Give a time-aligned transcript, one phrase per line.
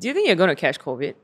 [0.00, 1.14] Do you think you're gonna catch COVID?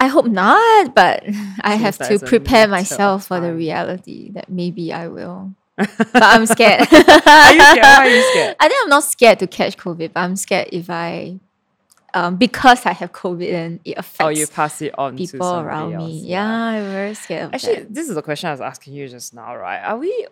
[0.00, 1.24] I hope not, but
[1.62, 5.54] I Seems have to prepare myself for the reality that maybe I will.
[5.76, 6.80] but I'm scared.
[6.80, 7.26] Are you scared?
[7.26, 8.56] Why are you scared?
[8.60, 11.38] I think I'm not scared to catch COVID, but I'm scared if I,
[12.14, 15.92] um, because I have COVID and it affects Oh, you pass it on people around
[15.94, 16.08] else.
[16.08, 16.18] me.
[16.20, 17.94] Yeah, I'm very scared of Actually, that.
[17.94, 19.78] this is a question I was asking you just now, right?
[19.80, 20.26] Are we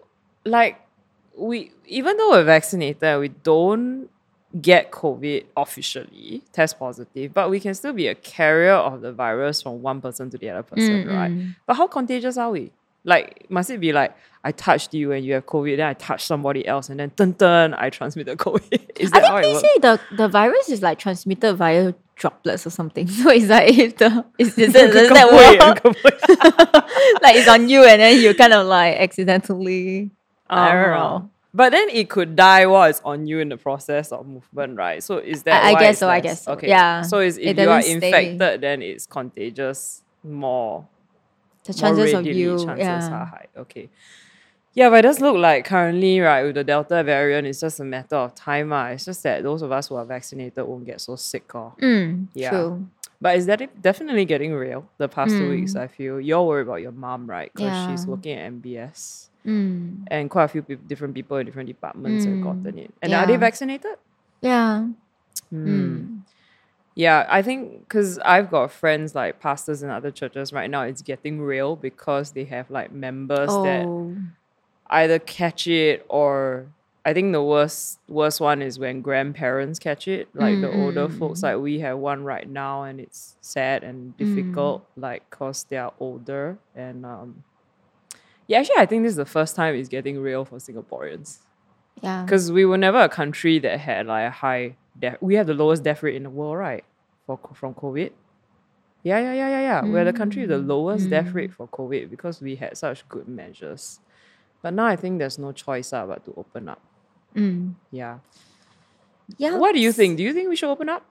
[0.44, 0.80] like
[1.36, 4.08] we even though we're vaccinated, we don't
[4.60, 9.62] get COVID officially, test positive, but we can still be a carrier of the virus
[9.62, 11.30] from one person to the other person, right?
[11.30, 11.54] Mm-mm.
[11.66, 12.72] But how contagious are we?
[13.04, 16.26] Like, must it be like I touched you and you have COVID, then I touched
[16.26, 18.90] somebody else, and then dun dun, I transmitted COVID?
[18.98, 21.94] Is I that how think it they say the, the virus is like transmitted via
[22.16, 23.06] droplets or something.
[23.16, 25.84] So it's like if the is, is it, does that work?
[27.22, 30.10] like it's on you and then you kind of like accidentally
[30.48, 31.18] I don't Uh-huh.
[31.18, 31.30] know.
[31.56, 35.02] But then it could die while it's on you in the process of movement, right?
[35.02, 36.52] So is that I why guess so, I guess so.
[36.52, 36.68] Okay.
[36.68, 37.00] Yeah.
[37.00, 38.26] So is if you are doesn't stay.
[38.34, 40.86] infected, then it's contagious more.
[41.64, 43.08] the more chances of readily, you chances yeah.
[43.10, 43.46] are high.
[43.56, 43.88] Okay.
[44.74, 47.84] Yeah, but it does look like currently, right, with the Delta variant, it's just a
[47.84, 48.70] matter of time.
[48.74, 48.88] ah.
[48.88, 51.54] It's just that those of us who are vaccinated won't get so sick.
[51.54, 52.50] Or, Mm, Yeah.
[52.50, 52.86] True.
[53.18, 55.72] but is that definitely getting real the past two weeks?
[55.72, 55.80] Mm.
[55.80, 57.50] I feel you're worried about your mom, right?
[57.54, 58.10] Because she's Yeah.
[58.10, 60.04] working at MBS Mm.
[60.10, 62.42] and quite a few peop different people in different departments have Mm.
[62.42, 62.90] gotten it.
[63.02, 63.96] And are they vaccinated?
[64.42, 64.86] Yeah.
[65.50, 65.68] Hmm.
[65.68, 66.18] Mm.
[66.94, 71.02] Yeah, I think because I've got friends like pastors in other churches right now, it's
[71.02, 74.16] getting real because they have like members that Oh.
[74.90, 76.66] either catch it or
[77.04, 81.18] I think the worst worst one is when grandparents catch it, like the older Mm,
[81.18, 81.40] folks.
[81.40, 85.76] mm, Like we have one right now, and it's sad and difficult, like cause they
[85.76, 87.44] are older and um.
[88.46, 91.38] Yeah, actually, I think this is the first time it's getting real for Singaporeans
[92.00, 92.22] Yeah.
[92.22, 95.18] because we were never a country that had like a high death.
[95.20, 96.84] We have the lowest death rate in the world, right?
[97.26, 98.12] For from COVID.
[99.02, 99.84] Yeah, yeah, yeah, yeah, yeah.
[99.84, 101.34] We're the country with the Mm, lowest death mm.
[101.34, 104.00] rate for COVID because we had such good measures.
[104.62, 106.80] But now I think there's no choice uh, but to open up.
[107.34, 107.74] Mm.
[107.92, 108.18] Yeah.
[109.38, 109.58] Yeah.
[109.58, 110.16] What do you think?
[110.16, 111.04] Do you think we should open up?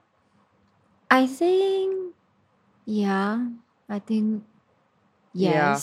[1.10, 2.14] I think,
[2.84, 3.46] yeah,
[3.88, 4.42] I think,
[5.32, 5.78] Yeah.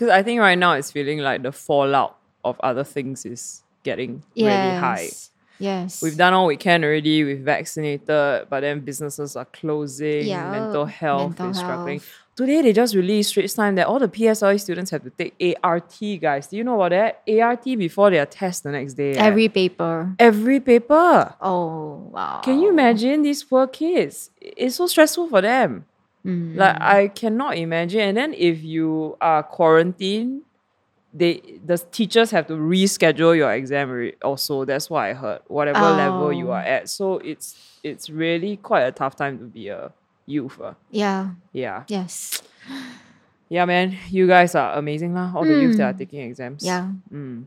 [0.00, 0.08] Yes.
[0.08, 4.22] Because I think right now it's feeling like the fallout of other things is getting
[4.36, 4.46] really
[4.76, 5.02] high.
[5.02, 5.30] Yes.
[5.58, 6.02] Yes.
[6.02, 7.22] We've done all we can already.
[7.22, 10.26] We've vaccinated, but then businesses are closing.
[10.26, 11.98] Yeah, mental health mental is struggling.
[11.98, 12.08] health.
[12.34, 15.94] Today they just released Straits Time that all the PSLE students have to take ART,
[16.18, 16.46] guys.
[16.46, 17.20] Do you know about that?
[17.42, 19.12] ART before their test the next day.
[19.12, 19.22] eh.
[19.22, 20.14] Every paper.
[20.18, 21.34] every paper.
[21.42, 22.40] Oh, wow.
[22.42, 24.30] Can you imagine these poor kids?
[24.40, 25.84] It's so stressful for them.
[26.24, 26.56] Mm.
[26.56, 28.00] Like I cannot imagine.
[28.00, 30.42] And then if you are quarantined,
[31.14, 34.64] they the teachers have to reschedule your exam also.
[34.64, 35.40] That's what I heard.
[35.48, 36.52] Whatever level you Oh.
[36.54, 36.88] are at.
[36.88, 39.92] So it's it's really quite a tough time to be a
[40.26, 40.60] youth.
[40.60, 40.74] uh.
[40.90, 41.30] Yeah.
[41.52, 41.84] Yeah.
[41.88, 42.42] Yes.
[43.48, 43.96] Yeah, man.
[44.10, 45.32] You guys are amazing lah.
[45.34, 45.98] All the youth that are Mm.
[45.98, 46.62] taking exams.
[46.64, 46.92] Yeah.
[47.12, 47.46] Mm.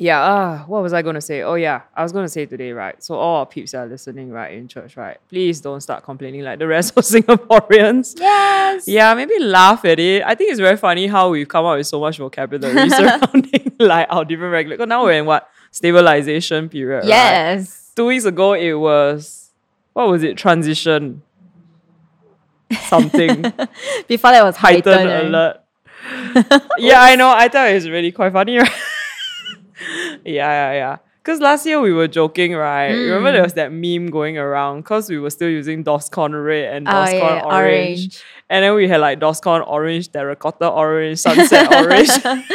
[0.00, 1.42] Yeah, uh, what was I gonna say?
[1.42, 3.00] Oh yeah, I was gonna say today, right?
[3.04, 5.18] So all our peeps that are listening, right, in church, right?
[5.28, 8.14] Please don't start complaining like the rest of Singaporeans.
[8.18, 8.88] Yes.
[8.88, 10.22] Yeah, maybe laugh at it.
[10.24, 14.06] I think it's very funny how we've come up with so much vocabulary surrounding like
[14.08, 14.76] our different regular.
[14.78, 17.00] Because now we're in what stabilization period.
[17.00, 17.06] right?
[17.06, 17.92] Yes.
[17.94, 19.50] Two weeks ago it was
[19.92, 20.38] what was it?
[20.38, 21.20] Transition.
[22.88, 23.42] Something
[24.08, 25.34] Before that was heightened heightened.
[25.34, 25.60] alert.
[26.78, 27.28] yeah, I know.
[27.30, 28.70] I thought it was really quite funny, right?
[30.24, 30.96] Yeah, yeah, yeah.
[31.22, 32.88] Because last year we were joking, right?
[32.92, 33.44] Remember there Mm.
[33.44, 37.12] was that meme going around because we were still using DORSCON red and Oh, DORSCON
[37.36, 38.00] yeah, orange.
[38.00, 38.24] orange.
[38.48, 42.08] And then we had like DORSCON orange, terracotta orange, sunset orange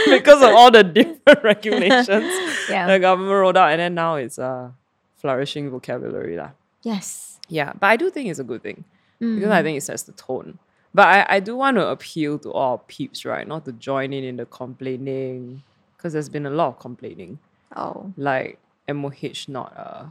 [0.10, 2.26] because of all the different regulations
[2.68, 2.88] Yeah.
[2.88, 3.70] the government rolled out.
[3.72, 4.74] And then now it's a
[5.16, 6.36] flourishing vocabulary.
[6.36, 6.50] lah.
[6.82, 7.40] Yes.
[7.48, 8.84] Yeah, but I do think it's a good thing
[9.20, 9.60] because Mm.
[9.60, 10.58] I think it sets the tone.
[10.92, 13.46] But I, I do want to appeal to all peeps, right?
[13.48, 15.62] Not to join in in the complaining
[15.96, 17.38] because there's been a lot of complaining.
[17.76, 18.14] Oh.
[18.18, 18.58] Like
[18.88, 20.06] MOH not uh,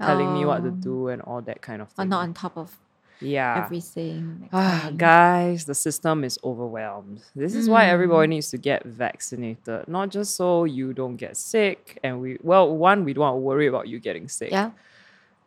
[0.00, 0.82] telling me what to Oh.
[0.82, 2.08] do and all that kind of Or thing.
[2.10, 2.76] not on top of
[3.20, 3.64] yeah.
[3.64, 4.48] everything.
[4.52, 7.20] Ah, guys, the system is overwhelmed.
[7.34, 7.92] This is why Mm.
[7.94, 11.98] everybody needs to get vaccinated, not just so you don't get sick.
[12.02, 14.50] And we, well, one, we don't want to worry about you getting sick.
[14.52, 14.70] Yeah.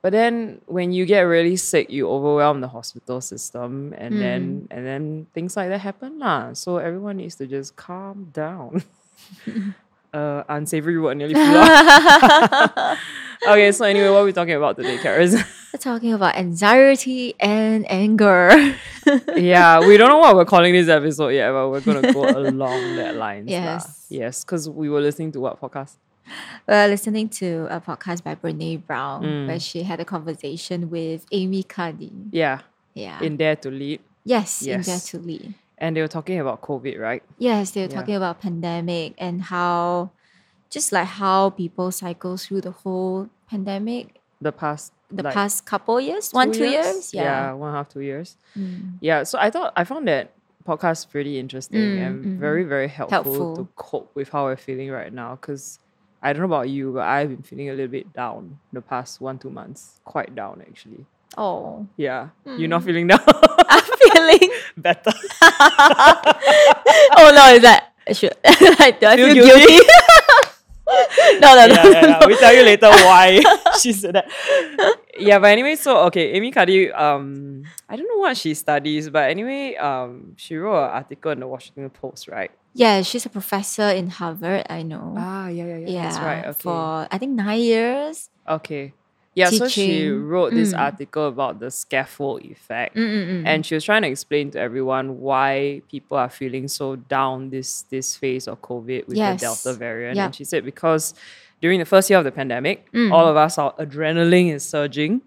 [0.02, 4.20] But then when you get really sick, you overwhelm the hospital system, and Mm.
[4.20, 6.54] then and then things like that happen lah.
[6.58, 8.82] So everyone needs to just calm down.
[10.14, 12.98] uh, unsavory word nearly flew out.
[13.48, 15.34] okay, so anyway, what are we talking about today, Karis?
[15.74, 18.52] We're talking about anxiety and anger.
[19.36, 22.96] yeah, we don't know what we're calling this episode yet, but we're gonna go along
[22.98, 23.48] that lines.
[23.50, 23.56] lah.
[23.80, 24.06] Yes.
[24.10, 25.96] Yes, because we were listening to what podcast?
[26.68, 29.48] We're listening to a podcast by Brene Brown Mm.
[29.48, 32.12] where she had a conversation with Amy Cuddy.
[32.32, 32.60] Yeah,
[32.94, 33.20] Yeah.
[33.24, 34.00] in Dare to Lead.
[34.24, 35.56] yes, in Dare to Lead.
[35.82, 37.24] And they were talking about COVID, right?
[37.40, 37.98] Yes, they were Yeah.
[38.00, 40.12] talking about pandemic and how
[40.70, 46.00] just like how people cycle through the whole pandemic The past the like, past couple
[46.00, 47.14] years, one, two years.
[47.14, 47.52] Yeah.
[47.54, 48.38] one half two years.
[48.58, 48.94] Mm.
[49.02, 50.32] Yeah, so I thought I found that
[50.66, 52.38] podcast pretty interesting Mm, and mm.
[52.40, 53.56] very, very helpful, Helpful.
[53.58, 55.36] to cope with how we're feeling right now.
[55.36, 55.80] Because
[56.24, 59.20] I don't know about you, but I've been feeling a little bit down the past
[59.20, 60.00] one, two months.
[60.06, 61.06] Quite down, actually.
[61.38, 61.88] Oh.
[61.98, 62.30] Yeah.
[62.46, 62.70] You're Mm.
[62.70, 63.20] not feeling down?
[63.70, 65.12] I'm feeling Better.
[67.18, 68.36] oh no, is that I should
[68.80, 69.66] like, do I Feel feel, guilty?
[69.66, 69.88] guilty?
[71.40, 71.74] no, no, no.
[71.74, 72.28] yeah, yeah, yeah.
[72.28, 73.40] We tell you later why
[73.80, 74.28] she said that.
[75.18, 79.30] Yeah, but anyway, so okay, Amy Cuddy, um, I don't know what she studies, but
[79.30, 82.52] anyway, um, she wrote an article in the Washington Post, right?
[82.74, 85.14] Yeah, she's a professor in Harvard, I know.
[85.18, 85.88] Ah, yeah, yeah, yeah.
[85.88, 86.46] yeah, That's right.
[86.46, 86.60] Okay.
[86.60, 88.30] for I think nine years.
[88.48, 88.94] okay.
[89.34, 90.80] Yeah, so she wrote this Mm.
[90.80, 92.96] article about the scaffold effect.
[92.98, 93.44] Mm-mm-mm.
[93.46, 97.84] And she was trying to explain to everyone why people are feeling so down this
[97.84, 99.40] this phase of COVID with Yes.
[99.40, 100.18] the Delta variant.
[100.18, 100.26] Yep.
[100.26, 101.14] And she said because
[101.62, 103.12] during the first year of the pandemic, Mm.
[103.14, 105.22] all of us our adrenaline is surging.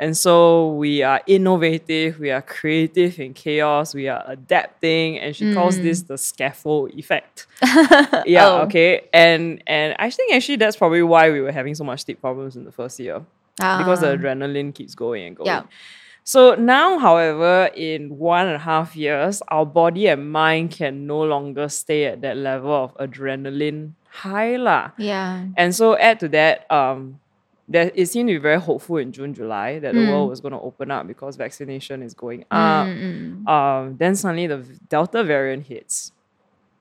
[0.00, 5.52] And so we are innovative, we are creative in chaos, we are adapting, and she
[5.52, 7.48] calls this the scaffold effect.
[8.24, 8.62] yeah, Oh.
[8.66, 9.08] okay.
[9.12, 12.54] And and I think actually that's probably why we were having so much sleep problems
[12.54, 13.22] in the first year.
[13.58, 14.16] Because the Ah.
[14.16, 15.46] adrenaline keeps going and going.
[15.46, 15.62] Yeah.
[16.24, 21.22] So now, however, in one and a half years, our body and mind can no
[21.22, 24.90] longer stay at that level of adrenaline high lah.
[24.98, 25.44] yeah.
[25.56, 27.18] And so add to that, um,
[27.68, 30.08] that it seemed to be very hopeful in June, July that the Mm.
[30.08, 32.86] world was going to open up because vaccination is going up.
[32.88, 33.46] Mm-mm.
[33.48, 36.12] Um, then suddenly the Delta variant hits.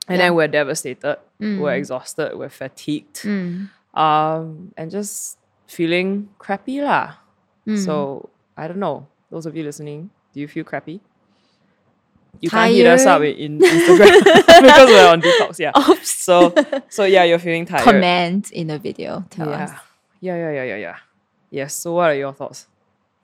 [0.08, 0.28] And Yeah.
[0.28, 1.78] then we're devastated, we're Mm.
[1.78, 3.70] exhausted, we're fatigued, Mm.
[3.94, 5.37] um, and just
[5.68, 7.20] feeling crappy lah.
[7.68, 7.78] Mm.
[7.84, 9.08] So I don't know.
[9.30, 11.02] Those of you listening, do you feel crappy?
[12.40, 14.24] You can't hit us up in, in Instagram
[14.62, 15.60] because we're on detox.
[15.60, 15.72] Yeah.
[15.90, 16.10] Oops.
[16.10, 16.54] So
[16.90, 17.84] so yeah, you're feeling tired.
[17.84, 19.26] comment in the video.
[19.30, 19.72] Tell us.
[20.22, 20.36] yeah.
[20.36, 20.98] yeah, yeah, yeah, yeah, yeah.
[21.50, 21.74] Yes.
[21.76, 22.68] So what are your thoughts?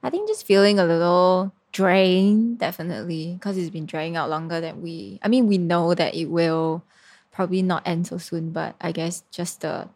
[0.02, 4.82] I think just feeling a little drained, definitely, because it's been dragging out longer than
[4.82, 5.18] we.
[5.22, 6.82] I mean, we know that it will
[7.32, 9.88] probably not end so soon, but I guess just the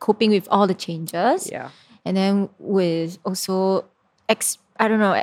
[0.00, 1.70] coping with all the changes, Yeah.
[2.04, 3.84] And then with also,
[4.28, 4.58] ex.
[4.78, 5.22] I don't know,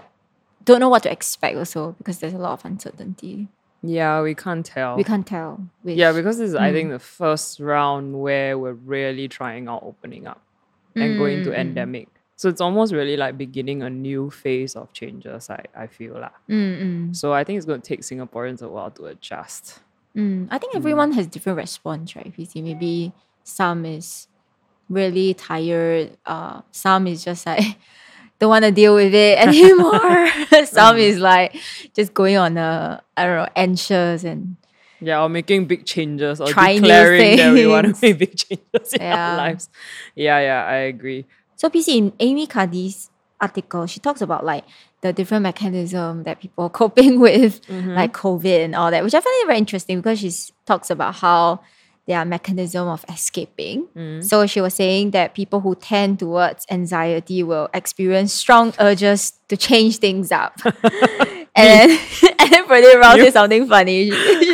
[0.63, 3.47] don't know what to expect also because there's a lot of uncertainty.
[3.83, 4.95] Yeah, we can't tell.
[4.95, 5.59] We can't tell.
[5.83, 6.73] With, yeah, because this is I Mm.
[6.73, 10.41] think the first round where we're really trying out opening up
[10.95, 12.07] and going to Mm, mm, endemic.
[12.35, 16.13] So it's almost really like beginning a new phase of changes, I, I feel.
[16.49, 19.79] Mm, mm, So I think it's going to take Singaporeans a while to adjust.
[20.15, 20.47] mm.
[20.49, 22.25] I think everyone has different response, right?
[22.25, 23.13] If you see, maybe
[23.43, 24.27] some is
[24.91, 26.17] really tired.
[26.25, 27.77] Uh, some is just like
[28.39, 30.27] don't want to deal with it anymore.
[30.65, 31.55] some is like
[31.95, 34.57] just going on a I don't know anxious and
[34.99, 39.01] Yeah, or making big changes or declaring that we want to make big changes in
[39.01, 39.31] Yeah.
[39.31, 39.69] our lives.
[40.15, 41.25] Yeah, yeah, I agree.
[41.55, 43.09] so PC in Amy Cuddy's
[43.39, 44.63] article, she talks about like
[45.01, 49.21] the different mechanism that people are coping with like COVID and all that, which I
[49.21, 50.29] find very interesting because she
[50.67, 51.61] talks about how
[52.11, 53.87] their mechanism of escaping.
[53.95, 54.23] Mm.
[54.23, 59.55] So she was saying that people who tend towards anxiety will experience strong urges to
[59.55, 60.59] change things up.
[60.83, 61.89] and then,
[62.39, 64.11] and then Brene Brown said something funny.
[64.11, 64.50] She,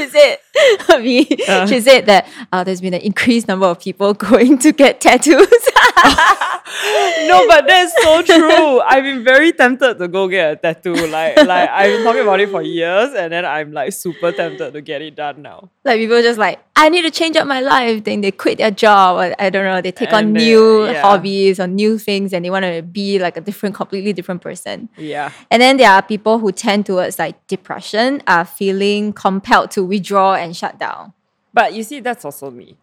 [0.58, 1.26] she said, me,
[1.68, 5.48] she said that uh, there's been an increased number of people going to get tattoos.
[7.28, 8.80] no, but that's so true.
[8.82, 10.94] I've been very tempted to go get a tattoo.
[11.08, 14.74] Like, like I've been talking about it for years, and then I'm like super tempted
[14.74, 15.70] to get it done now.
[15.84, 18.04] like people just like, I need to change up my life.
[18.04, 19.18] Then they quit their job.
[19.18, 19.82] Or, I don't know.
[19.82, 21.02] They take on And they- new yeah.
[21.02, 24.88] hobbies or new things and they want to be like a different, completely different person.
[24.96, 25.32] Yeah.
[25.50, 30.36] And then there are people who tend towards like depression, are feeling compelled to withdraw
[30.36, 31.14] and shut down.
[31.54, 32.76] But you see, that's also me.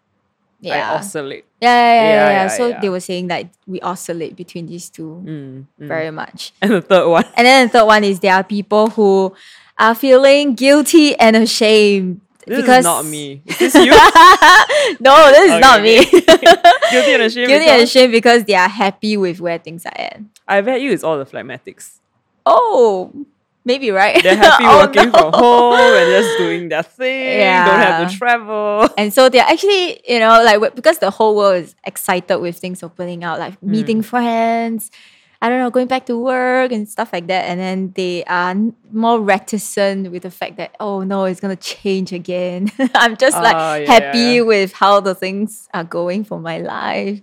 [0.63, 0.93] I Yeah.
[0.95, 1.45] oscillate.
[1.61, 4.89] yeah, yeah, yeah, Yeah, yeah, yeah, So they were saying that we oscillate between these
[4.89, 5.87] two Mm, mm.
[5.87, 6.53] very much.
[6.61, 7.25] And the third one.
[7.37, 9.33] And then the third one is there are people who
[9.77, 12.21] are feeling guilty and ashamed.
[12.47, 13.41] This because is not me.
[13.47, 13.89] Is this you?
[15.01, 15.97] no, this is Okay, not me.
[16.91, 17.47] Guilty and ashamed.
[17.47, 20.19] Guilty and ashamed because they are happy with where things are at.
[20.47, 21.99] I bet you it's all the phlegmatics.
[22.45, 23.11] Oh,
[23.65, 24.21] maybe right.
[24.23, 25.17] They're happy Oh, working no.
[25.17, 27.65] from home and just doing their thing.
[27.65, 28.87] Don't have to travel.
[28.97, 32.83] And so they're actually, you know, like because the whole world is excited with things
[32.83, 33.71] opening out, like Hmm.
[33.71, 34.91] meeting friends.
[35.41, 37.45] I don't know, going back to work and stuff like that.
[37.45, 38.55] And then they are
[38.91, 42.71] more reticent with the fact that, oh no, it's going to change again.
[42.95, 44.41] I'm just like Ah, yeah, happy yeah.
[44.41, 47.21] with how the things are going for my life.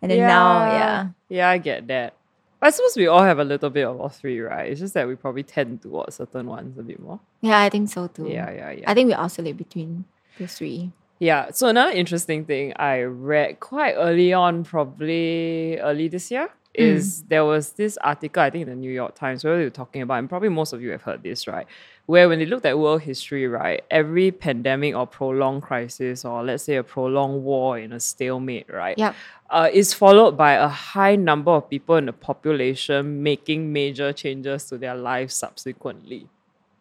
[0.00, 1.08] And then now, yeah.
[1.28, 2.16] Yeah, I get that.
[2.62, 4.70] I suppose we all have a little bit of all three, right?
[4.70, 7.18] It's just that we probably tend towards certain ones a bit more.
[7.40, 8.28] Yeah, I think so too.
[8.28, 8.90] Yeah, yeah, yeah.
[8.90, 10.04] I think we oscillate between
[10.38, 10.92] the three.
[11.18, 11.50] Yeah.
[11.50, 17.44] So another interesting thing I read quite early on, probably early this year, is there
[17.44, 20.18] was this article I think in the New York Times where they were talking about,
[20.20, 21.66] and probably most of you have heard this, right?
[22.06, 26.64] Where when they looked at world history, right, every pandemic or prolonged crisis, or let's
[26.64, 29.14] say a prolonged war in a stalemate, right, Yep.
[29.50, 34.64] uh, is followed by a high number of people in the population making major changes
[34.66, 36.26] to their lives subsequently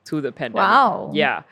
[0.06, 0.56] to the pandemic.
[0.70, 1.12] Wow.
[1.14, 1.44] Yeah.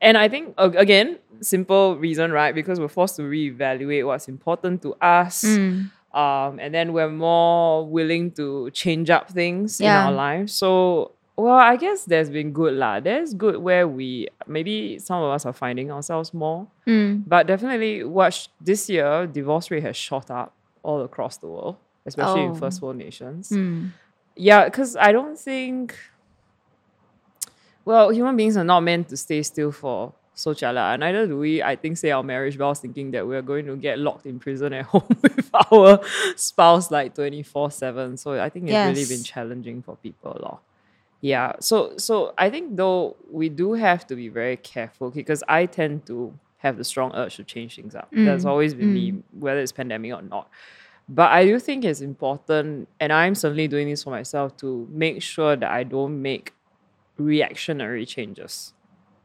[0.00, 2.54] And I think, again, simple reason, right?
[2.54, 5.42] Because we're forced to reevaluate what's important to us.
[5.44, 5.90] Mm.
[6.12, 10.52] Um, and then we're more willing to change up things in our lives.
[10.54, 12.98] So, well, I guess there's been good lah.
[13.00, 16.66] There's good where we maybe some of us are finding ourselves more.
[16.86, 17.24] Mm.
[17.26, 22.42] But definitely, watch this year, divorce rate has shot up all across the world, especially
[22.44, 22.54] in Oh.
[22.54, 23.50] first world nations.
[23.50, 23.90] Mm.
[24.34, 25.94] Yeah, because I don't think,
[27.84, 30.94] well, human beings are not meant to stay still for so chala.
[30.94, 33.76] And neither do we, I think, say our marriage vows thinking that we're going to
[33.76, 36.00] get locked in prison at home with our
[36.36, 38.16] spouse like 24 7.
[38.16, 40.36] So I think it's really been challenging for people.
[40.40, 40.58] Lor.
[41.20, 41.54] Yeah.
[41.60, 46.06] So so I think though we do have to be very careful because I tend
[46.06, 48.08] to have the strong urge to change things up.
[48.12, 50.48] That's Mm, always been me, whether it's pandemic or not.
[51.08, 55.22] But I do think it's important, and I'm certainly doing this for myself to make
[55.22, 56.52] sure that I don't make
[57.16, 58.74] reactionary changes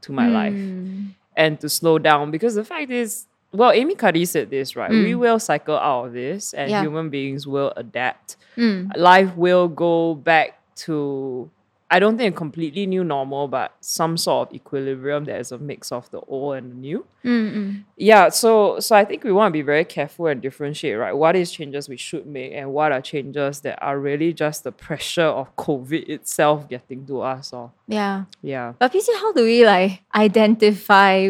[0.03, 1.13] to my life Mm.
[1.35, 4.89] and to slow down because the fact is, well, Amy Cuddy said this, right?
[4.91, 5.19] We Mm.
[5.19, 6.81] will cycle out of this and Yeah.
[6.81, 8.35] human beings will adapt.
[8.57, 8.95] Mm.
[8.97, 11.49] Life will go back to,
[11.95, 15.59] I don't think a completely new normal, but some sort of equilibrium that is a
[15.59, 17.05] mix of the old and the new.
[17.23, 17.53] Mm.
[17.55, 17.83] Mm.
[17.97, 21.13] Yeah, so so I think we want to be very careful and differentiate, right?
[21.15, 24.71] What is changes we should make and what are changes that are really just the
[24.71, 28.23] pressure of COVID itself getting to us or Yeah.
[28.41, 28.73] yeah.
[28.79, 31.29] But PC, how do we like identify,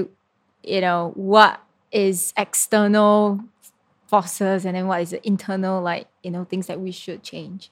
[0.64, 1.60] you know, what
[1.92, 3.42] is external
[4.08, 7.70] forces and then what is the internal, like, you know, things that we should change?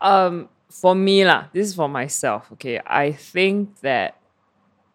[0.00, 2.80] Um for me lah, this is for myself, okay.
[2.86, 4.16] I think that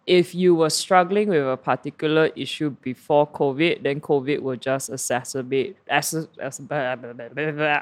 [0.08, 5.76] if you were struggling with a particular issue before COVID, then COVID will just exacerbate
[5.88, 6.14] as,
[6.60, 7.80] blah, blah, blah,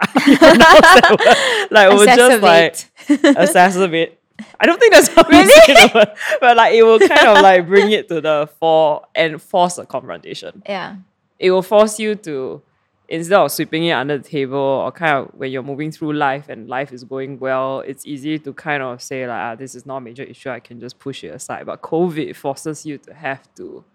[1.71, 2.73] like it will just like
[3.07, 4.13] exacerbate.
[4.59, 7.67] I don't think that's how you say it, but like it will kind of like
[7.67, 10.63] bring it to the fore and force a confrontation.
[10.65, 10.95] Yeah.
[11.37, 12.61] It will force you to
[13.13, 16.49] instead of sweeping it under the table or kind of when you're moving through life
[16.49, 19.85] and life is going well, it's easy to kind of say like, ah, this is
[19.85, 20.49] not a major issue.
[20.49, 21.67] I can just push it aside.
[21.67, 23.85] But COVID forces you to have to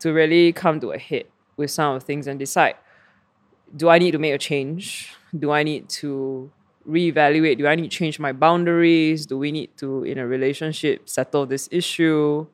[0.00, 2.74] to really come to a head with some of the things and decide
[3.76, 5.14] do I need to make a change?
[5.38, 6.50] Do I need to
[6.88, 7.58] reevaluate?
[7.58, 9.26] Do I need to change my boundaries?
[9.26, 12.46] Do we need to, in a relationship, settle this issue?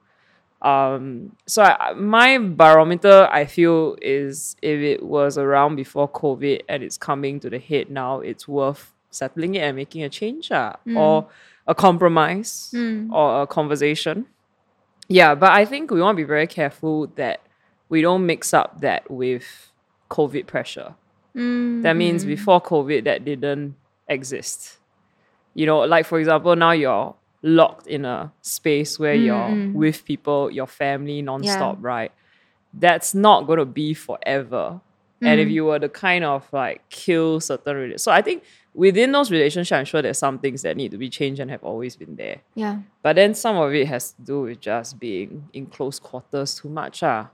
[0.62, 6.83] Um, so I, my barometer, I feel, is if it was around before COVID and
[6.83, 10.76] it's coming to the head now, it's worth settling it and making a change, ah,
[10.97, 11.26] or
[11.66, 13.11] a compromise, Mm.
[13.12, 14.26] or a conversation.
[15.09, 17.40] Yeah, but I think we want to be very careful that
[17.88, 19.71] we don't mix up that with
[20.11, 20.95] COVID pressure.
[21.37, 21.83] Mm.
[21.83, 23.75] That means before COVID, that didn't
[24.09, 24.78] exist.
[25.54, 29.75] You know, like for example, now you're locked in a space where you're Mm, mm.
[29.75, 32.12] with people, your family nonstop, right?
[32.72, 34.80] That's not going to be forever.
[35.20, 35.52] And if Mm.
[35.52, 38.42] you were to kind of like kill certain rela- so I think
[38.75, 41.62] within those relationships, I'm sure there's some things that need to be changed and have
[41.62, 42.38] always been there.
[42.56, 42.78] Yeah.
[43.02, 46.68] But then some of it has to do with just being in close quarters too
[46.68, 47.02] much.
[47.04, 47.28] Ah.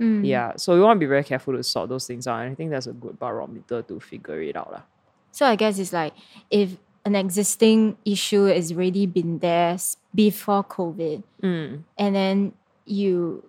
[0.00, 0.26] Mm.
[0.26, 0.56] Yeah.
[0.56, 2.40] So we want to be very careful to sort those things out.
[2.40, 4.70] And I think that's a good barometer to figure it out.
[4.72, 4.82] lah.
[5.30, 6.12] So I guess it's like
[6.50, 9.76] if an existing issue has already been there
[10.14, 11.82] before COVID, Mm.
[11.98, 12.52] and then
[12.86, 13.44] you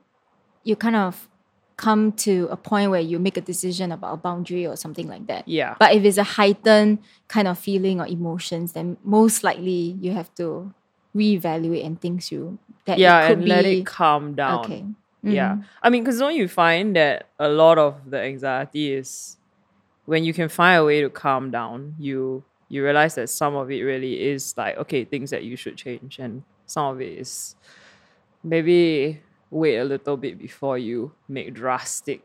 [0.64, 1.28] you kind of
[1.76, 5.28] come to a point where you make a decision about a boundary or something like
[5.28, 5.46] that.
[5.48, 5.76] Yeah.
[5.80, 10.34] But if it's a heightened kind of feeling or emotions, then most likely you have
[10.36, 10.72] to
[11.16, 12.98] reevaluate and think through that.
[12.98, 14.60] yeah, it could and let it calm down.
[14.66, 14.86] Okay.
[15.24, 15.56] Yeah.
[15.56, 15.64] Mhm.
[15.82, 19.38] I mean, because don't you find that a lot of the anxiety is
[20.06, 23.70] when you can find a way to calm down, you you realize that some of
[23.72, 26.20] it really is like, okay, things that you should change.
[26.20, 27.56] And some of it is
[28.44, 32.22] maybe wait a little bit before you make drastic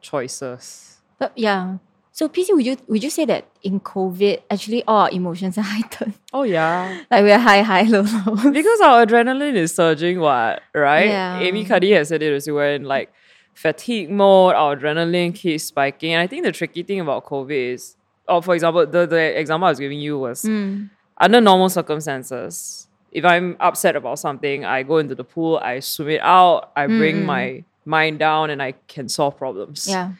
[0.00, 0.98] choices.
[1.18, 1.78] But yeah,
[2.14, 5.62] So PC, would you would you say that in COVID, actually all our emotions are
[5.74, 6.14] heightened?
[6.32, 7.00] Oh yeah.
[7.10, 8.50] like we're high, high, low, low.
[8.52, 11.06] because our adrenaline is surging, what, right?
[11.08, 11.40] Yeah.
[11.40, 13.10] Amy Cuddy has said it as we're in like
[13.54, 16.12] fatigue mode, our adrenaline keeps spiking.
[16.12, 17.96] And I think the tricky thing about COVID is,
[18.32, 20.90] or for example, the, the example I was giving you was Mm.
[21.18, 26.08] under normal circumstances, if I'm upset about something, I go into the pool, I swim
[26.08, 27.24] it out, I bring Mm-mm.
[27.26, 29.86] my mind down and I can solve problems.
[29.88, 30.12] Yeah.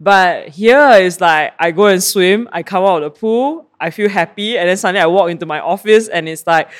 [0.00, 3.90] But here is like I go and swim, I come out of the pool, I
[3.90, 6.70] feel happy, and then suddenly I walk into my office and it's like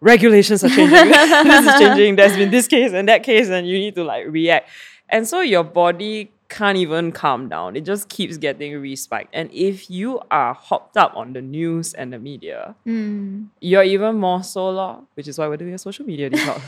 [0.00, 0.90] regulations are changing.
[1.08, 2.16] this is changing.
[2.16, 4.68] There's been this case and that case, and you need to like react.
[5.08, 7.74] And so your body can't even calm down.
[7.76, 9.28] It just keeps getting respiked.
[9.32, 13.48] And if you are hopped up on the news and the media, Mm.
[13.60, 16.62] you're even more so law, which is why we're doing a social media detox.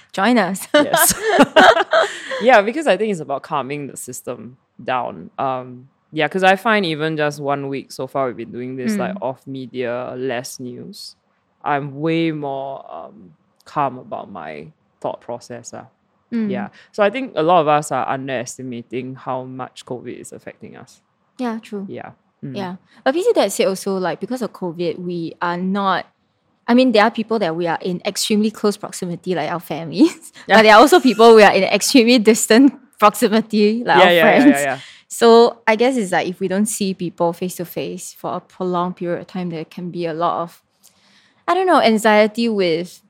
[0.12, 0.66] Join us.
[0.74, 1.12] yes.
[2.42, 5.30] yeah, because I think it's about calming the system down.
[5.38, 8.96] Um, yeah, because I find even just one week so far we've been doing this
[8.96, 11.16] like off media, less news.
[11.64, 15.72] I'm way more um, calm about my thought process.
[15.74, 15.86] ah.
[16.32, 16.50] Mm.
[16.50, 16.68] Yeah.
[16.92, 21.02] So I think a lot of us are underestimating how much COVID is affecting us.
[21.38, 21.86] Yeah, true.
[21.88, 22.12] Yeah.
[22.42, 22.56] Mm.
[22.56, 22.76] Yeah.
[23.04, 26.06] But PC that said also like because of COVID, we are not
[26.66, 30.32] I mean, there are people that we are in extremely close proximity, like our families.
[30.46, 30.56] Yeah.
[30.56, 34.52] But there are also people we are in extremely distant proximity, like Yeah, our yeah,
[34.62, 34.82] friends.
[35.08, 38.40] So I guess it's like if we don't see people face to face for a
[38.40, 40.62] prolonged period of time, there can be a lot of,
[41.46, 43.01] I don't know, anxiety with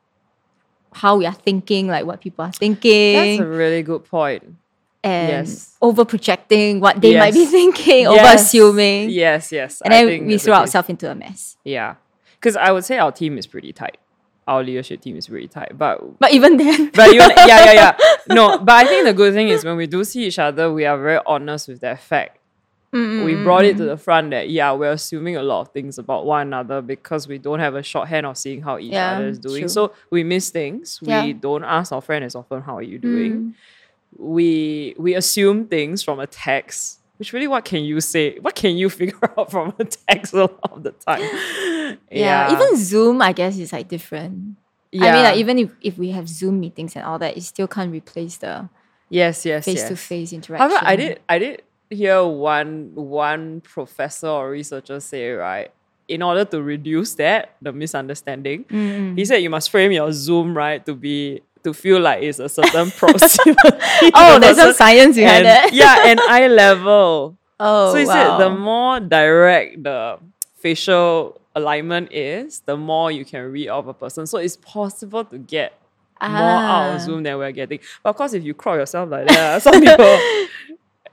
[0.93, 4.45] how we are thinking, like what people are thinking, That's a really good point.
[5.05, 5.77] and yes.
[5.83, 7.51] over projecting what they might be Yes.
[7.51, 8.43] thinking, over Yes.
[8.47, 9.11] assuming.
[9.11, 9.81] Yes, yes.
[9.85, 11.57] And I then think we throw ourselves into a mess.
[11.65, 11.95] Yeah.
[12.39, 13.99] Because I would say our team is pretty tight.
[14.47, 15.79] Our leadership team is pretty tight.
[15.79, 17.97] But But even then, but even yeah, yeah, yeah.
[18.29, 20.85] No, but I think the good thing is when we do see each other, we
[20.85, 22.39] are very honest with that fact.
[22.93, 26.27] We brought it to the front that yeah, we're assuming a lot of things about
[26.27, 29.39] one another because we don't have a shorthand of seeing how each Yeah, other is
[29.39, 29.63] doing.
[29.63, 29.69] true.
[29.69, 30.99] So we miss things.
[31.01, 31.25] Yeah.
[31.25, 33.33] We don't ask our friend as often how are you doing.
[33.33, 33.55] Mm.
[34.19, 36.99] We we assume things from a text.
[37.19, 38.39] Which really, what can you say?
[38.41, 41.99] What can you figure out from a text a lot of the time?
[42.11, 42.53] yeah.
[42.53, 44.57] even Zoom, I guess, is like different.
[44.91, 45.07] Yeah.
[45.07, 47.69] I mean, like even if, if we have Zoom meetings and all that, it still
[47.69, 48.69] can't replace the
[49.09, 50.69] yes, yes, face to face interaction.
[50.69, 55.71] However, I did I did hear one one professor or researcher say right.
[56.09, 60.57] In order to reduce that, the misunderstanding, Mm, he said you must frame your Zoom
[60.57, 63.57] right to be to feel like it's a certain proximity.
[64.15, 65.73] Oh, the there's some science behind that.
[65.73, 67.37] Yeah, and eye level.
[67.61, 68.13] Oh, so he wow.
[68.13, 70.19] said the more direct the
[70.59, 74.27] facial alignment is, the more you can read of a person.
[74.27, 75.73] So it's possible to get
[76.21, 76.95] more out Ah.
[76.95, 77.79] of Zoom than we're getting.
[78.03, 80.19] But of course, if you crop yourself like that, some people,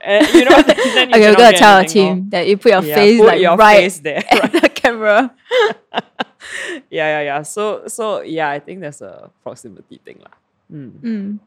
[0.00, 2.82] and you know, then you Okay, we're gonna tell our team that you put your
[2.82, 4.22] Yeah, face put like your right face there.
[4.30, 5.34] at the camera.
[6.90, 7.42] yeah, yeah, yeah.
[7.42, 10.36] So, so yeah, I think there's a proximity thing, lah.
[10.72, 11.38] Mm.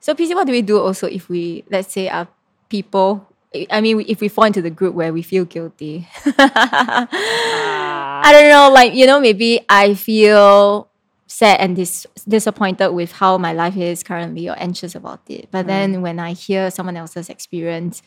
[0.00, 2.28] So PC, what do we do also if we let's say our
[2.68, 3.26] people?
[3.70, 6.08] I mean, if we fall into the group where we feel guilty.
[6.36, 8.18] Ah.
[8.24, 10.88] I don't know, like you know, maybe I feel
[11.34, 15.48] sad and dis- disappointed with how my life is currently or anxious about it.
[15.50, 18.02] But then when I hear someone else's experience,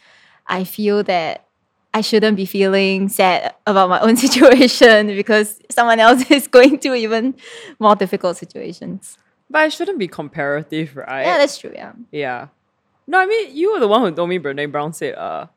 [0.48, 1.46] I feel that
[1.94, 6.96] I shouldn't be feeling sad about my own situation because someone else is going through
[6.96, 7.36] even
[7.80, 9.18] more difficult situations.
[9.50, 11.26] But I shouldn't be comparative, right?
[11.26, 11.72] Yeah, that's true.
[11.74, 11.94] Yeah.
[12.12, 12.48] Yeah.
[13.08, 15.48] No, I mean you were the one who told me Brene Brown said uh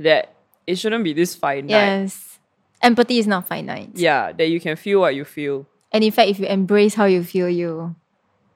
[0.00, 0.34] that
[0.66, 1.70] it shouldn't be this finite.
[1.70, 2.38] Yes.
[2.82, 3.92] Empathy is not finite.
[3.94, 5.66] Yeah, that you can feel what you feel.
[5.96, 7.96] And in fact, if you embrace how you feel, you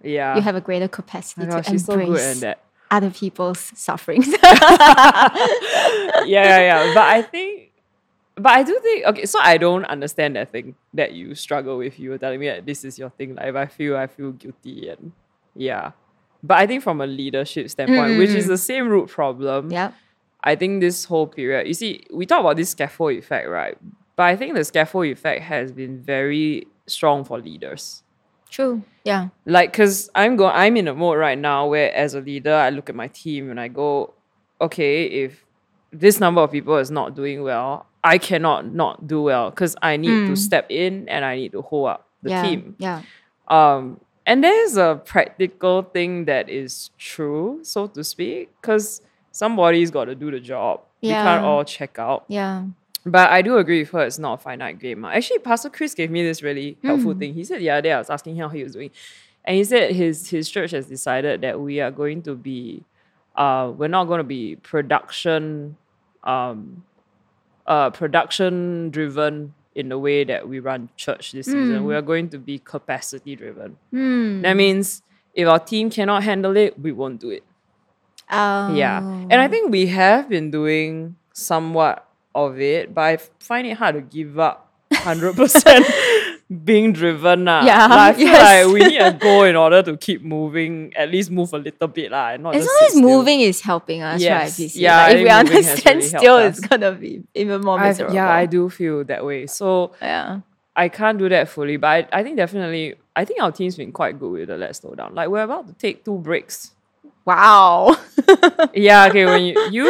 [0.05, 0.37] Yeah.
[0.37, 2.61] you have a greater capacity Oh to so embrace that.
[2.91, 4.29] other people's sufferings.
[4.43, 5.33] yeah,
[6.27, 6.95] yeah, yeah.
[6.95, 7.73] But I think
[8.37, 11.99] but I do think okay, so I don't understand that thing that you struggle with.
[11.99, 13.35] You were telling me that this is your thing.
[13.37, 15.13] Like if I feel I feel guilty and
[15.55, 15.93] yeah.
[16.43, 18.49] But I think from a leadership standpoint, which is Mm.
[18.49, 19.93] the same root problem, yeah.
[20.43, 23.77] I think this whole period, you see, we talk about this scaffold effect, right?
[24.17, 28.03] But I think the scaffold effect has been very strong for leaders.
[28.51, 28.83] True.
[29.05, 29.29] Yeah.
[29.47, 32.71] Like, cause I'm go, I'm in a mode right now where, as a leader, I
[32.71, 34.13] look at my team and I go,
[34.61, 35.45] okay, if
[35.93, 39.97] this number of people is not doing well, I cannot not do well because I
[39.97, 40.39] need to Mm.
[40.39, 42.43] step in and I need to hold up the yeah.
[42.43, 42.75] team.
[42.79, 43.03] Yeah.
[43.49, 50.07] Um, and there's a practical thing that is true, so to speak, because somebody's got
[50.07, 50.81] to do the job.
[51.01, 51.19] Yeah.
[51.21, 52.25] We can't all check out.
[52.29, 52.65] Yeah.
[53.07, 55.05] But I do agree with her, it's not a finite game.
[55.05, 57.19] Actually, Pastor Chris gave me this really helpful Mm.
[57.19, 57.35] thing.
[57.35, 58.91] He said the other day, I was asking him how he was doing.
[59.45, 62.85] And he said his, his church has decided that we are going to be,
[63.37, 65.77] uh, we're not going to be production
[66.25, 66.85] um,
[67.67, 71.85] uh, production driven in the way that we run church this season.
[71.85, 73.77] We are going to be capacity driven.
[73.91, 74.43] Hmm.
[74.43, 75.03] That means
[75.35, 77.45] if our team cannot handle it, we won't do it.
[78.31, 78.75] Oh.
[78.75, 78.99] Yeah.
[78.99, 83.95] And I think we have been doing somewhat of it, but I find it hard
[83.97, 85.37] to give up 100%
[86.65, 87.45] being driven.
[87.45, 87.63] lah.
[87.65, 88.67] Yeah, Like, I feel yes.
[88.67, 91.89] like we need a goal in order to keep moving, at least move a little
[91.89, 92.11] bit.
[92.11, 93.03] lah, and not As long as still.
[93.03, 94.59] moving is helping us, Yes.
[94.59, 94.75] right?
[94.75, 97.61] Yeah, Like, if we understand on moving a has really helped it's gonna be even
[97.63, 98.15] more I- miserable.
[98.15, 99.47] yeah, I do feel that way.
[99.47, 100.41] So Yeah.
[100.77, 103.93] I can't do that fully, but I, I think definitely, I think our team's been
[103.93, 105.15] quite good with the let's slow down.
[105.15, 106.73] Like we're about to take two breaks.
[107.27, 107.97] Wow.
[108.75, 109.27] Yeah, okay.
[109.27, 109.85] When you you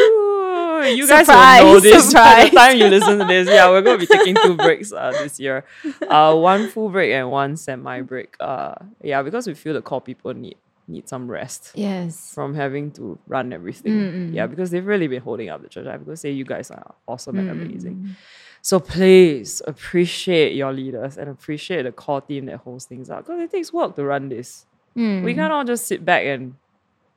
[0.83, 3.49] you guys will know Surprise, this by the time you listen to this.
[3.49, 5.65] Yeah, we're gonna be taking two breaks uh, this year.
[6.09, 8.37] Uh, one full break and one semi break.
[8.41, 10.57] Uh, yeah, because we feel the core people need
[10.91, 12.35] need some rest yes.
[12.35, 13.93] from having to run everything.
[13.93, 14.35] Mm-mm.
[14.35, 15.87] Yeah, because they've really been holding up the church.
[15.87, 18.17] I have to say you guys are awesome and amazing.
[18.63, 23.41] So please appreciate your leaders and appreciate the core team that holds things up because
[23.41, 24.67] it takes work to run this.
[24.97, 25.23] Mm.
[25.23, 26.57] We all just sit back and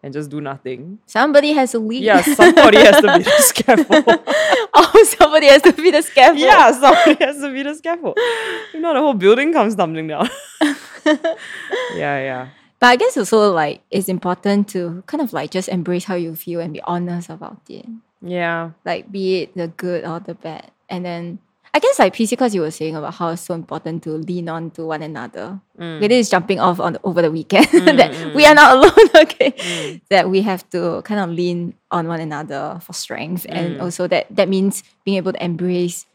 [0.04, 1.00] and just do nothing.
[1.06, 2.04] Somebody has to lead.
[2.04, 4.04] Yeah, somebody has to be the scaffold.
[4.74, 6.40] oh, somebody has to be the scaffold.
[6.40, 8.16] yeah, somebody has to be the scaffold.
[8.18, 10.30] If not, the whole building comes tumbling down.
[11.96, 12.50] yeah, yeah.
[12.80, 16.36] But I guess also like it's important to kind of like just embrace how you
[16.36, 17.86] feel and be honest about it.
[18.22, 18.72] Yeah.
[18.84, 20.70] Like be it the good or the bad.
[20.90, 21.40] And then
[21.76, 24.48] I guess like PC because you were saying about how it's so important to lean
[24.48, 25.60] on to one another.
[25.80, 26.04] Mm.
[26.04, 27.66] It is jumping off on over the weekend
[27.98, 29.52] that we are not alone, okay?
[29.58, 30.02] Mm.
[30.10, 33.48] That we have to kind of lean on one another for strength.
[33.50, 33.82] And Mm.
[33.82, 36.06] also that that means being able to embrace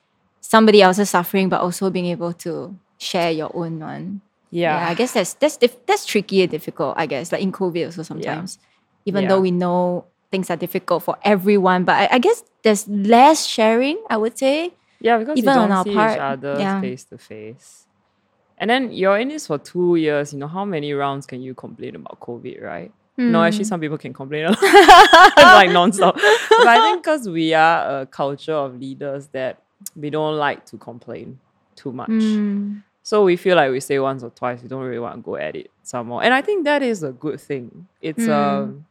[0.41, 4.21] somebody else's suffering, but also being able to share your own one.
[4.51, 4.79] Yeah.
[4.89, 6.95] I guess that's that's that's tricky and difficult.
[6.97, 8.59] I guess like in COVID also sometimes,
[9.07, 9.29] even Yeah.
[9.35, 13.99] though we know things are difficult for everyone, but I, I guess there's less sharing.
[14.09, 14.78] I would say.
[15.01, 16.81] Yeah, because Even you don't our see part, each other yeah.
[16.81, 17.87] face to face.
[18.59, 20.33] And then you're in this for two years.
[20.33, 22.93] You know how many rounds can you complain about COVID, right?
[23.17, 23.69] No, actually, Hmm.
[23.69, 24.63] some people can complain a lot.
[24.63, 26.15] like nonstop.
[26.15, 29.61] but I think because we are a culture of leaders that
[29.97, 31.39] we don't like to complain
[31.75, 32.09] too much.
[32.11, 32.83] Mm.
[33.03, 35.37] So we feel like we say once or twice, we don't really want to go
[35.37, 36.23] at it some more.
[36.23, 37.87] And I think that is a good thing.
[38.01, 38.31] It's Mm.
[38.33, 38.87] um,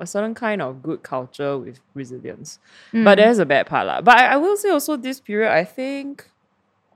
[0.00, 2.58] a certain kind of good culture with resilience.
[2.92, 3.04] Mm.
[3.04, 3.86] But there's a bad part.
[3.86, 4.00] lah.
[4.00, 6.26] But I, I will say also this period, I think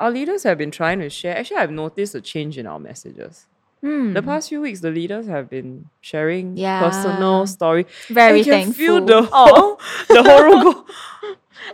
[0.00, 1.36] our leaders have been trying to share.
[1.36, 3.46] Actually, I've noticed a change in our messages.
[3.84, 4.14] Mm.
[4.14, 6.80] The past few weeks, the leaders have been sharing Yeah.
[6.80, 7.86] personal story.
[8.08, 8.74] very you can thankful.
[8.74, 10.86] feel the whole, the whole room go,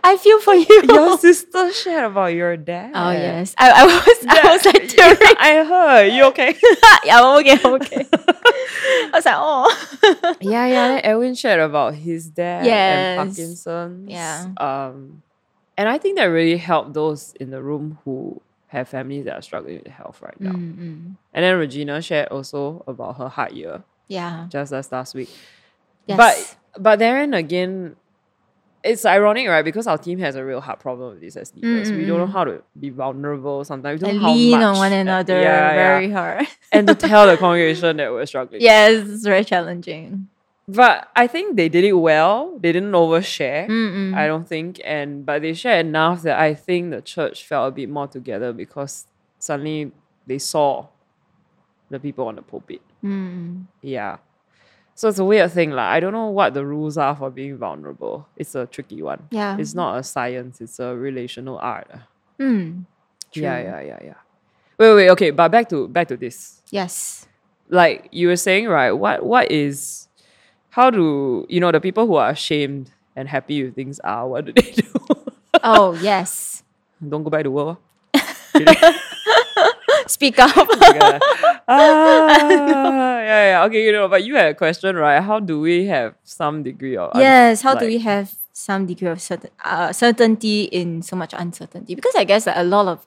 [0.05, 0.83] I feel for you.
[0.89, 2.93] Your sister shared about your dad.
[2.95, 5.37] Oh yes, I, I was I was like Yeah, tearing.
[5.39, 6.13] I heard.
[6.13, 6.55] You okay?
[7.05, 8.07] yeah, I'm okay, I'm okay.
[8.13, 10.37] I was like, oh.
[10.41, 11.01] yeah, yeah.
[11.03, 13.19] Edwin shared about his dad Yes.
[13.19, 14.11] and Parkinson's.
[14.11, 14.47] Yeah.
[14.59, 15.23] Um,
[15.77, 19.43] and I think that really helped those in the room who have families that are
[19.43, 20.53] struggling with health right now.
[20.53, 21.17] Mm, mm.
[21.35, 24.47] And then Regina shared also about her hard year Yeah.
[24.51, 25.31] just as last week.
[26.07, 26.17] Yes.
[26.17, 27.97] But but then again,
[28.83, 29.65] it's ironic, right?
[29.65, 31.93] Because our team has a real hard problem with this as leaders.
[31.93, 34.01] We don't know how to be vulnerable sometimes.
[34.01, 35.75] We don't and know how lean on one another yeah, yeah.
[35.75, 36.47] very hard.
[36.73, 38.61] and to tell the congregation that we're struggling.
[38.63, 40.29] yes, it's very challenging.
[40.67, 42.57] But I think they did it well.
[42.61, 43.67] They didn't overshare.
[43.69, 44.15] Mm-mm.
[44.15, 47.71] I don't think, and but they shared enough that I think the church felt a
[47.73, 49.07] bit more together because
[49.39, 49.91] suddenly
[50.29, 50.87] they saw
[51.91, 52.83] the people on the pulpit.
[53.03, 53.65] Mm.
[53.83, 54.19] Yeah.
[55.01, 55.71] So it's a weird thing.
[55.71, 58.29] Like, I don't know what the rules are for being vulnerable.
[58.37, 59.29] It's a tricky one.
[59.31, 59.57] Yeah.
[59.59, 61.91] It's not a science, it's a relational art.
[62.39, 62.85] Mm.
[63.33, 64.15] Yeah, yeah, yeah, yeah.
[64.77, 66.61] Wait, wait, okay, but back to back to this.
[66.71, 67.27] Yes.
[67.71, 68.93] Like you were saying, right?
[68.93, 70.07] What what is
[70.69, 74.45] how do you know the people who are ashamed and happy with things are, what
[74.45, 74.85] do they do?
[75.65, 76.63] Oh yes.
[77.01, 77.79] don't go back to work.
[80.07, 80.55] Speak up.
[81.69, 82.39] ah,
[83.21, 83.65] yeah, yeah.
[83.67, 85.21] Okay, you know, but you had a question, right?
[85.21, 87.63] How do we have some degree of yes.
[87.63, 91.95] How do we have some degree of certain uh, certainty in so much uncertainty?
[91.95, 93.07] Because I guess that a lot of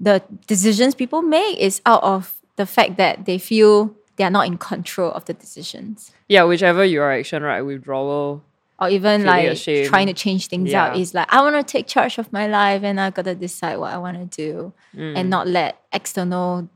[0.00, 4.46] the decisions people make is out of the fact that they feel they are not
[4.46, 6.12] in control of the decisions.
[6.28, 7.62] Yeah, whichever your action, right?
[7.62, 8.42] Withdrawal.
[8.80, 12.18] Or even like trying to change things out is like I want to take charge
[12.18, 15.16] of my life and I gotta decide what I want to do Mm.
[15.16, 16.68] and not let external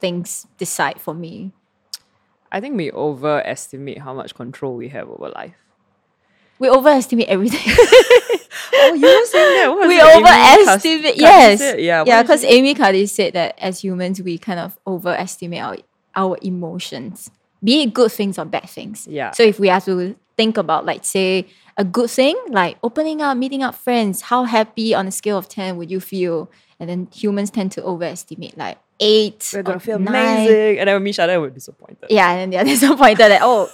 [0.00, 1.52] things decide for me.
[2.52, 5.54] I think we overestimate how much control we have over life.
[6.58, 7.60] We overestimate everything.
[8.76, 9.68] Oh, you were saying that?
[9.68, 10.00] What we?
[10.00, 11.14] Overestimate.
[11.14, 11.58] Cus- yes.
[11.58, 11.80] Said?
[11.80, 12.04] Yeah.
[12.06, 15.76] yeah, because Amy Cuddy said that as humans, we kind of overestimate our,
[16.14, 17.30] our emotions,
[17.62, 19.06] be it good things or bad things.
[19.08, 19.30] Yeah.
[19.32, 23.36] So if we are to think about, like, say, a good thing, like opening up,
[23.36, 26.50] meeting up friends, how happy on a scale of 10 would you feel?
[26.78, 29.50] And then humans tend to overestimate, like, eight.
[29.52, 30.14] We're gonna feel nine.
[30.14, 32.06] amazing, and then we meet each other, we're disappointed.
[32.10, 33.70] Yeah, and then they're disappointed that, oh,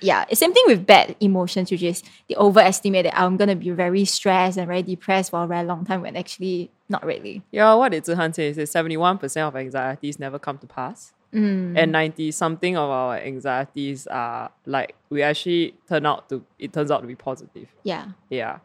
[0.00, 0.24] yeah.
[0.32, 4.58] Same thing with bad emotions, which is they overestimate that I'm gonna be very stressed
[4.58, 7.42] and very depressed for a very long time when actually not really.
[7.50, 8.48] Yeah, what did Zihan say?
[8.52, 11.12] He said 71% of anxieties never come to pass.
[11.34, 11.76] Mm.
[11.76, 16.90] And 90 something of our anxieties are like, we actually turn out to, it turns
[16.90, 17.68] out to be positive.
[17.82, 18.06] Yeah.
[18.30, 18.58] Yeah.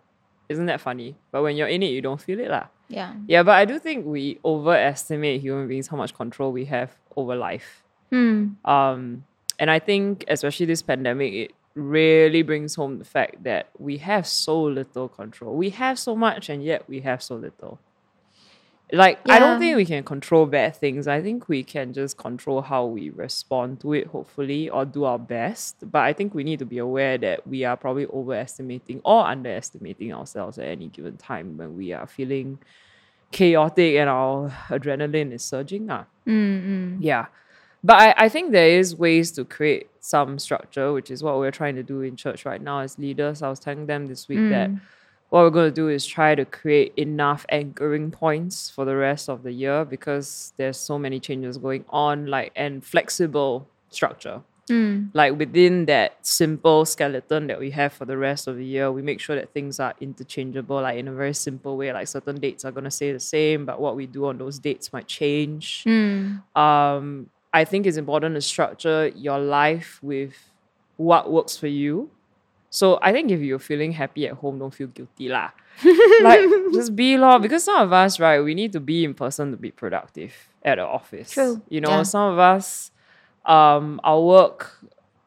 [0.49, 1.15] Isn't that funny?
[1.32, 2.67] But when you're in it, you don't feel it lah.
[2.88, 3.13] Yeah.
[3.27, 7.36] Yeah, but I do think we overestimate human beings how much control we have over
[7.36, 7.84] life.
[8.12, 8.49] Hmm.
[8.65, 9.25] Um,
[9.60, 14.25] and I think especially this pandemic, it really brings home the fact that we have
[14.25, 15.55] so little control.
[15.55, 17.79] We have so much and yet we have so little.
[18.91, 21.08] Like I don't think we can control bad things.
[21.08, 25.19] I think we can just control how we respond to it, hopefully, or do our
[25.19, 25.75] best.
[25.91, 30.12] But I think we need to be aware that we are probably overestimating or underestimating
[30.12, 32.58] ourselves at any given time when we are feeling
[33.32, 35.89] chaotic and our adrenaline is surging.
[35.91, 36.06] Ah.
[36.25, 37.28] Mm, Yeah.
[37.84, 41.52] But I, I think there is ways to create some structure, which is what we're
[41.52, 43.41] trying to do in church right now as leaders.
[43.41, 44.69] I was telling them this week that
[45.30, 49.30] what we're going to do is try to create enough anchoring points for the rest
[49.30, 54.42] of the year because there's so many changes going on, like and flexible structure.
[54.70, 58.92] mm, Like within that simple skeleton that we have for the rest of the year,
[58.92, 61.92] we make sure that things are interchangeable, like in a very simple way.
[61.94, 64.92] Like certain dates are gonna stay the same, but what we do on those dates
[64.94, 70.34] might change mm, um, I think it's important to structure your life with
[70.98, 72.12] what works for you.
[72.69, 75.49] So I think if you're feeling happy at home, don't feel guilty lah.
[76.21, 76.41] like
[76.73, 79.58] just be law because some of us, right, we need to be in person to
[79.58, 81.32] be productive at the office.
[81.32, 82.03] True, You know, yeah.
[82.03, 82.91] some of us,
[83.45, 84.77] um, our work,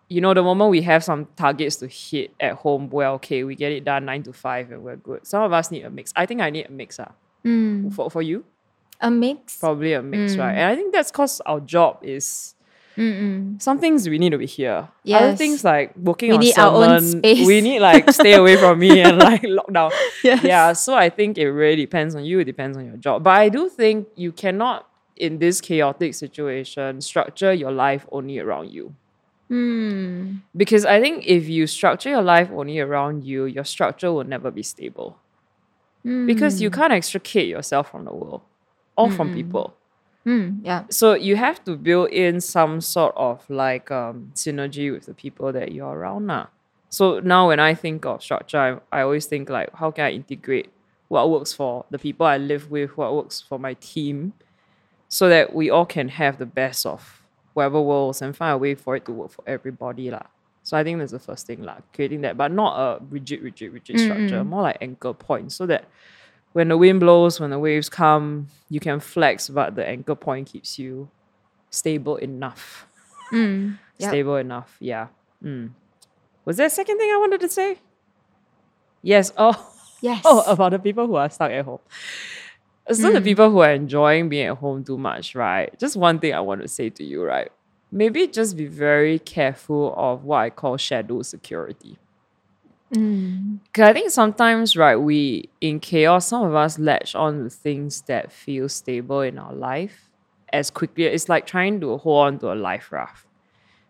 [0.09, 3.55] you know, the moment we have some targets to hit at home, well, okay, we
[3.57, 5.27] get it done nine to five and we're good.
[5.27, 6.13] Some of us need a mix.
[6.15, 7.01] I think I need a mix.
[7.01, 7.13] Ah.
[7.45, 7.93] mm.
[7.95, 8.45] For, for you,
[9.01, 9.57] A mix.
[9.57, 10.39] probably a mix, Mm.
[10.39, 10.53] right?
[10.53, 12.55] And I think that's because our job is
[12.97, 13.61] Mm-mm.
[13.61, 14.89] some things we need to be here.
[15.05, 15.23] Yes.
[15.23, 17.47] Other things like working We on need our own space.
[17.47, 19.91] we need like stay away from me and like lockdown.
[20.23, 20.45] Yes.
[20.45, 22.41] Yeah, so I think it really depends on you.
[22.41, 23.25] It depends on your job.
[23.25, 28.71] But I do think you cannot, in this chaotic situation, structure your life only around
[28.71, 28.95] you.
[29.51, 30.41] Mm.
[30.57, 34.51] Because I think if you structure your life only around you, your structure will never
[34.51, 35.19] be stable.
[36.05, 38.43] Because you can't extricate yourself from the world
[38.97, 39.77] or from people.
[40.25, 40.61] Mm.
[40.63, 40.85] Yeah.
[40.89, 45.53] so you have to build in some sort of like um, synergy with the people
[45.53, 46.49] that you're around now.
[46.91, 50.11] So now when I think of structure, I, I always think like how can I
[50.13, 50.71] integrate
[51.09, 54.33] what works for the people I live with, what works for my team,
[55.09, 57.23] so that we all can have the best of
[57.55, 60.23] whatever worlds and find a way for it to work for everybody lah.
[60.63, 63.73] So I think that's the first thing lah, creating that, but not a rigid, rigid,
[63.73, 65.85] rigid structure, more like anchor points, so that
[66.53, 70.49] when the wind blows, when the waves come, you can flex, but the anchor point
[70.49, 71.09] keeps you
[71.71, 72.87] stable enough.
[73.33, 73.79] Mm.
[73.99, 74.09] Yep.
[74.11, 75.07] Stable enough, yeah.
[75.45, 75.71] Mm.
[76.45, 77.79] Was there a second thing I wanted to say?
[79.01, 79.31] Yes.
[79.37, 79.55] Oh,
[80.01, 80.23] Yes.
[80.25, 81.79] oh, about the people who are stuck at home.
[82.91, 85.73] So the people who are enjoying being at home too much, right?
[85.79, 87.51] Just one thing I want to say to you, right?
[87.93, 91.97] Maybe just be very careful of what I call shadow security.
[92.93, 93.59] Mm.
[93.65, 98.03] Because I think sometimes, right, we in chaos, some of us latch on to things
[98.03, 100.11] that feel stable in our life
[100.53, 101.05] as quickly.
[101.05, 103.27] It's like trying to hold on to a life raft.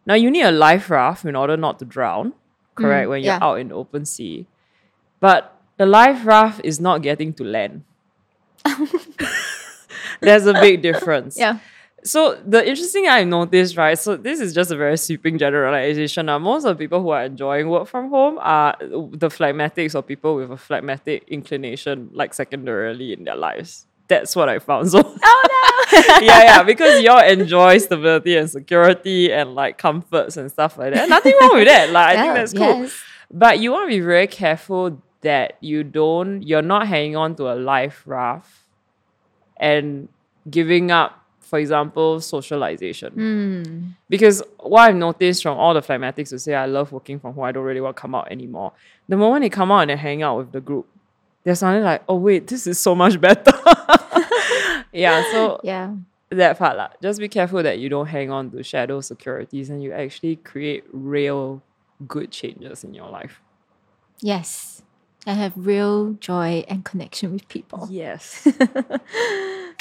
[0.07, 2.35] Now, you need a life raft in order not to drown,
[2.75, 3.39] correct, Mm, when you're yeah.
[3.43, 4.47] out in the open sea.
[5.21, 7.83] But the life raft is not getting to land.
[10.21, 11.39] There's a big difference.
[11.39, 11.59] Yeah.
[12.05, 13.97] So the interesting I noticed, right?
[13.99, 16.27] So this is just a very sweeping generalization.
[16.27, 20.03] Now, most of the people who are enjoying work from home are the phlegmatics or
[20.03, 23.87] people with a phlegmatic inclination, like secondarily in their lives.
[24.09, 24.91] That's what I found.
[24.91, 25.49] So Oh
[26.23, 31.09] yeah, yeah, because y'all enjoy stability and security and like comforts and stuff like that.
[31.09, 31.91] Nothing wrong with that.
[31.91, 32.83] Like I think that's cool.
[32.83, 33.01] yes.
[33.31, 37.53] But you want to be very careful that you don't, you're not hanging on to
[37.53, 38.51] a life raft
[39.57, 40.09] and
[40.51, 41.22] giving up,
[41.53, 43.13] for example, socialization.
[43.13, 43.93] Mm.
[44.09, 47.45] Because what I've noticed from all the phlegmatics who say, I love working from home,
[47.45, 48.73] I don't really want to come out anymore.
[49.07, 50.87] The moment they come out and they hang out with the group,
[51.45, 53.53] they're suddenly like, oh, wait, this is so much better.
[54.95, 55.93] yeah, so Yeah.
[56.31, 56.89] that part, lah.
[57.03, 60.85] just be careful that you don't hang on to shadow securities and you actually create
[60.91, 61.61] real
[62.09, 63.43] good changes in your life.
[64.21, 64.81] Yes.
[65.27, 67.87] I have real joy and connection with people.
[67.91, 68.49] Yes.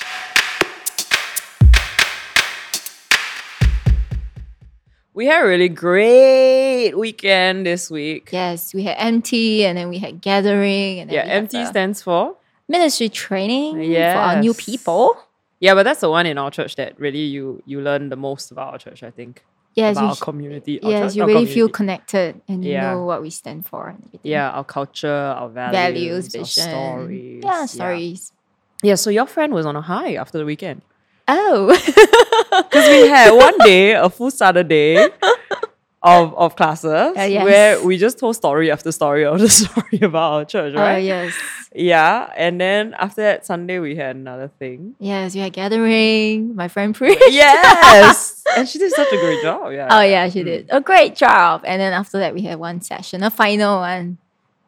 [5.13, 8.29] we had a really great weekend this week.
[8.31, 12.35] Yes, we had MT and then we had gathering and then Yeah, MT stands for.
[12.69, 13.75] ministry training
[14.13, 15.15] for our new people.
[15.59, 18.51] Yeah, but that's the one in our church that really you you learn the most
[18.51, 19.43] about our church, I think.
[19.75, 20.81] Yes, about our community.
[20.81, 22.91] Our yes, church, you really feel connected and you Yeah.
[22.93, 24.31] know what we stand for and everything.
[24.31, 25.07] Yeah, our culture,
[25.39, 27.43] our values, Values, our stories.
[27.43, 28.33] Yeah, stories.
[28.83, 30.81] Yeah, so your friend was on a high after the weekend.
[31.27, 31.69] Oh.
[32.51, 35.07] Because we had one day, a full Saturday
[36.03, 37.43] of, of classes Uh, yes.
[37.45, 41.03] where we just told story after story after story about our church, Oh, right?
[41.03, 41.33] yes.
[41.73, 42.29] Yeah.
[42.35, 44.95] And then after that Sunday we had another thing.
[44.99, 46.55] Yes, we had gathering.
[46.55, 47.21] My friend preached.
[47.29, 48.43] Yes.
[48.57, 49.71] and she did such a great job.
[49.71, 49.87] Yeah.
[49.91, 50.45] Oh yeah, she Mm.
[50.45, 51.61] did a great job.
[51.65, 54.17] And then after that, we had one session, a final one,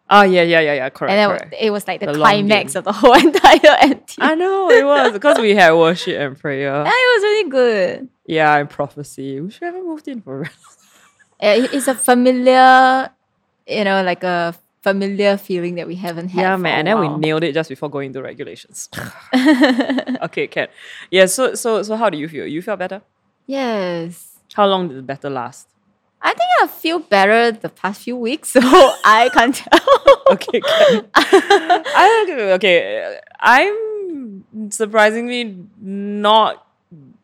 [0.09, 0.89] Oh yeah, yeah, yeah, yeah.
[0.89, 1.11] Correct.
[1.11, 1.55] and then correct.
[1.59, 3.95] it was like the, The climax of the whole entire.
[4.19, 6.73] I know it was because we had worship and prayer.
[6.85, 8.09] And it was really good.
[8.27, 9.39] Yeah, and prophecy.
[9.39, 10.49] We should have moved in for real.
[11.39, 13.09] It- It's a familiar,
[13.67, 16.41] you know, like a familiar feeling that we haven't had.
[16.41, 16.79] Yeah, man.
[16.79, 18.89] And then we nailed it just before going to regulations.
[20.21, 20.67] okay, can.
[21.11, 21.25] Yeah.
[21.27, 22.45] So, so, so, how do you feel?
[22.45, 23.01] You feel better?
[23.47, 24.37] Yes.
[24.53, 25.67] How long did the better last?
[26.23, 29.79] I think I feel better the past few weeks, so I can't tell.
[30.31, 30.61] Okay.
[31.13, 33.19] I okay.
[33.41, 36.65] I'm surprisingly not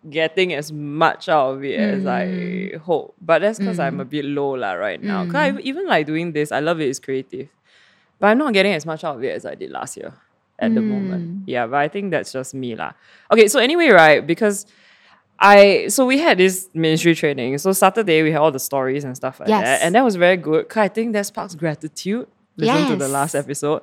[0.10, 2.78] getting as much out of it as I mm.
[2.78, 4.02] hope, but that's because I'm mm.
[4.02, 5.24] a bit low lah right now.
[5.26, 5.58] 'Cause mm.
[5.58, 6.90] I, even like doing this, I love it.
[6.90, 7.48] It's creative,
[8.20, 10.14] but I'm not getting as much out of it as I did last year
[10.60, 11.48] at the moment.
[11.48, 12.92] Yeah, but I think that's just me lah.
[13.32, 14.68] Okay, so anyway, right because.
[15.40, 17.58] I so we had this ministry training.
[17.60, 19.64] So Saturday we had all the stories and stuff like Yes.
[19.64, 20.68] that, and that was very good.
[20.68, 22.28] Cause I think that sparks gratitude.
[22.58, 23.82] Listen to the last episode,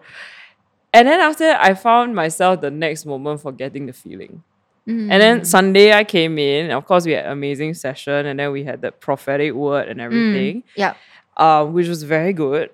[0.93, 4.43] and then after that, I found myself the next moment forgetting the feeling.
[4.89, 6.71] And then Sunday I came in.
[6.71, 10.63] Of course, we had amazing session, and then we had the prophetic word and everything,
[10.77, 10.95] yeah.
[11.37, 12.71] um, which was very good.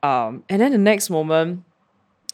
[0.00, 1.64] Um, and then the next moment,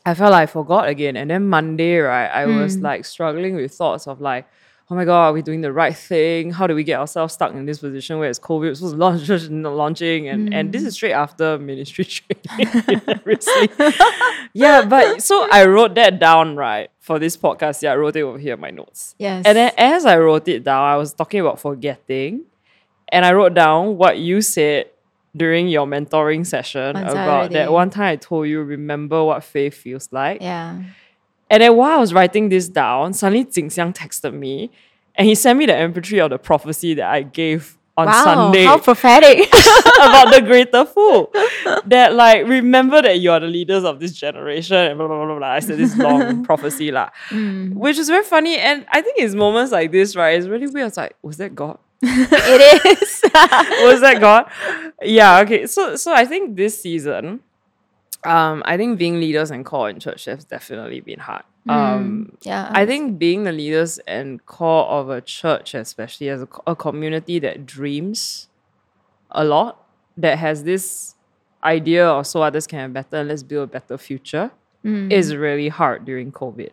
[0.05, 1.17] I felt like I forgot again.
[1.17, 4.47] And then Monday, right, I was like struggling with thoughts of like,
[4.91, 6.51] oh my god, are we doing the right thing?
[6.51, 8.61] How do we get ourselves stuck in this position where it's COVID?
[8.61, 12.05] We're supposed to launch church and not launching, and and this is straight after ministry
[12.17, 13.01] training.
[14.53, 17.83] yeah, but so I wrote that down right for this podcast.
[17.83, 19.15] Yeah, I wrote it over here in my notes.
[19.19, 19.45] Yes.
[19.47, 22.43] And then as I wrote it down, I was talking about forgetting.
[23.09, 24.87] And I wrote down what you said
[25.37, 29.75] during your mentoring session On about that one time I told you, remember what faith
[29.75, 30.41] feels like.
[30.41, 30.83] yeah.
[31.53, 34.71] And then while I was writing this down, suddenly Jing Xiang texted me
[35.15, 38.65] and he sent me the MP3 of the prophecy that I gave on Wow, Sunday
[38.65, 39.49] how prophetic.
[40.01, 41.31] about the greater fool.
[41.87, 45.37] that like remember that you are the leaders of this generation and blah blah blah
[45.37, 45.51] blah.
[45.53, 47.75] I said this long prophecy lah, Mm.
[47.75, 48.57] which is very funny.
[48.57, 50.39] And I think it's moments like this, right?
[50.39, 50.89] It's really weird.
[50.89, 51.77] It's like, was that God?
[52.01, 53.21] it is.
[53.85, 54.51] was that God?
[55.03, 55.41] Yeah.
[55.41, 55.67] Okay.
[55.67, 57.41] So so I think this season,
[58.25, 61.45] um, I think being leaders and core in church has definitely been hard.
[61.69, 62.71] Um, yeah.
[62.73, 67.39] I think being the leaders and core of a church, especially as a, a community
[67.41, 68.49] that dreams
[69.31, 69.85] a lot,
[70.17, 71.15] that has this
[71.65, 74.51] idea of so others can have better let's build a better future,
[74.85, 76.71] is really hard during COVID.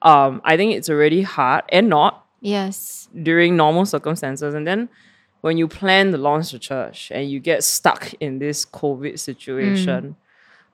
[0.00, 3.08] Um, I think it's already hard and not yes.
[3.22, 4.54] during normal circumstances.
[4.54, 4.88] And then
[5.42, 10.16] when you plan to launch the church and you get stuck in this COVID situation,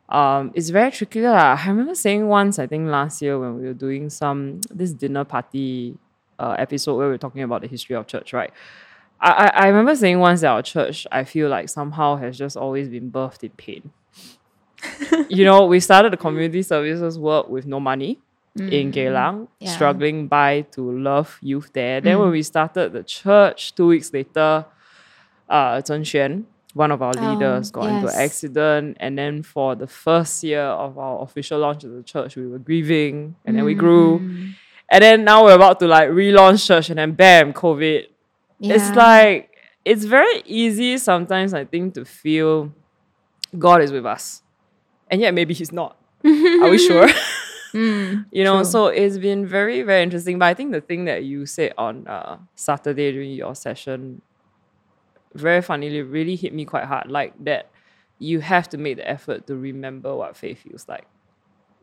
[0.09, 1.21] um, it's very tricky.
[1.21, 1.59] lah.
[1.59, 5.25] I remember saying once, I think last year when we were doing some this dinner
[5.25, 5.97] party
[6.39, 8.53] uh, episode where we were talking about the history of church, right?
[9.21, 12.57] I, I, I remember saying once that our church, I feel like somehow has just
[12.57, 13.91] always been birthed in pain.
[15.29, 18.21] you know, we started the community services work with no money
[18.57, 19.71] in Geylang, Yeah.
[19.71, 22.01] struggling by to love youth there.
[22.01, 24.65] Then when we started the church, two weeks later,
[25.49, 26.45] uh, Zhen Xuan,
[26.77, 28.99] one of our Oh, leaders, got into an accident.
[29.01, 32.59] And then for the first year of our official launch of the church, we were
[32.59, 33.81] grieving and then we mm-hmm.
[33.81, 34.53] grew.
[34.91, 38.05] And then now we're about to like relaunch church and then bam, COVID.
[38.61, 39.51] It's like,
[39.85, 42.73] it's very easy sometimes, I think, to feel
[43.59, 44.43] God is with us.
[45.11, 45.97] And yet maybe he's not.
[46.25, 47.09] Are we sure?
[47.75, 48.65] Mm, you know, true.
[48.65, 50.39] so it's been very, very interesting.
[50.39, 54.23] But I think the thing that you said on uh, Saturday during your session,
[55.41, 57.11] very funnily, really hit me quite hard.
[57.11, 57.71] Like that
[58.19, 61.07] you have to make the effort to remember what faith feels like.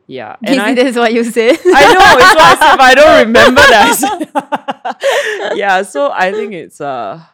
[0.06, 0.36] Yeah.
[0.44, 1.56] And I, This is what you said.
[1.64, 5.52] I know, it's what I said, I don't remember that.
[5.56, 7.28] Yeah, so I think it's a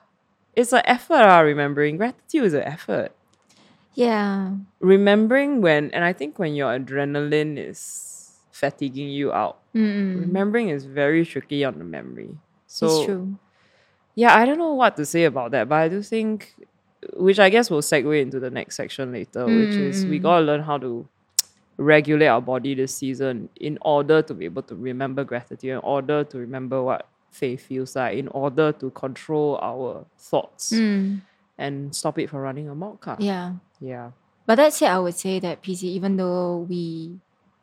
[0.54, 1.96] it's an effort, uh, remembering.
[1.96, 3.12] Gratitude is an effort.
[3.94, 4.52] yeah.
[4.80, 10.20] Remembering when and I think when your adrenaline is fatiguing you out, Mm-mm.
[10.20, 12.36] remembering is very tricky on the memory.
[12.66, 13.38] So it's true.
[14.14, 16.54] Yeah, I don't know what to say about that, but I do think,
[17.14, 20.22] which I guess will segue into the next section later, which is we Mm.
[20.22, 21.06] gotta learn how to
[21.76, 26.24] regulate our body this season in order to be able to remember gratitude, in order
[26.24, 31.20] to remember what faith feels like, in order to control our thoughts Mm,
[31.56, 33.06] and stop it from running amok.
[33.08, 33.16] ah.
[33.18, 33.52] yeah.
[33.80, 34.10] Yeah.
[34.46, 37.18] But that said, I would say that PC, even though we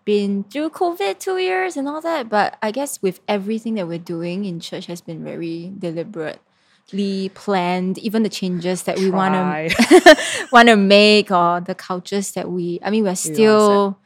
[0.08, 4.00] been through COVID two years and all that, but I guess with everything that we're
[4.16, 7.98] doing in church has been very deliberately planned.
[8.08, 10.18] Even the changes that we want to
[10.56, 12.80] want to make or the cultures that we.
[12.82, 14.00] I mean, we're still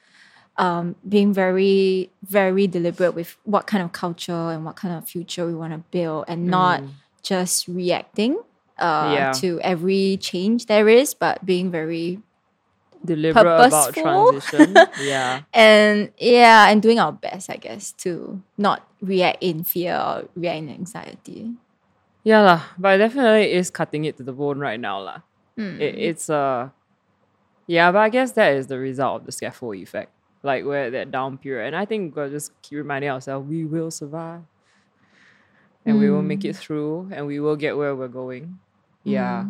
[0.58, 5.46] um, being very very deliberate with what kind of culture and what kind of future
[5.46, 6.90] we want to build, and not Mm.
[7.22, 8.34] just reacting.
[8.82, 9.32] Uh, Yeah.
[9.42, 12.18] to every change there is, but being very
[13.04, 14.78] Deliberate about transition.
[15.02, 15.42] yeah.
[15.54, 20.58] and yeah, and doing our best, I guess, to not react in fear or react
[20.58, 21.54] in anxiety.
[22.24, 22.64] Yeah, lah.
[22.78, 25.20] But it definitely is cutting it to the bone right now, lah.
[25.58, 25.82] Mm.
[25.82, 26.70] It, it's uh
[27.68, 30.12] yeah, but I guess that is the result of the scaffold effect.
[30.44, 31.68] Like we're at that down period.
[31.68, 34.42] And I think we'll just keep reminding ourselves we will survive.
[35.86, 38.60] And we will make it through and we will get where we're going.
[39.04, 39.46] Yeah.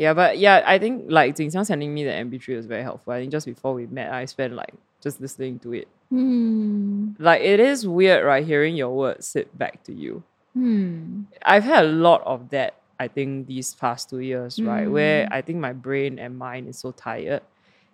[0.00, 3.12] Yeah, but yeah, I think like Jing Xiang sending me the MP3 was very helpful.
[3.12, 4.72] I think just before we met, I spent like
[5.02, 5.88] just listening to it.
[6.08, 7.10] Hmm.
[7.18, 8.40] Like it is weird, right?
[8.44, 10.22] Hearing your words sit back to you.
[10.54, 11.24] Hmm.
[11.44, 14.88] I've had a lot of that, I think, these past two years, right?
[14.90, 15.32] Where Mm.
[15.32, 17.42] I think my brain and mind is so tired.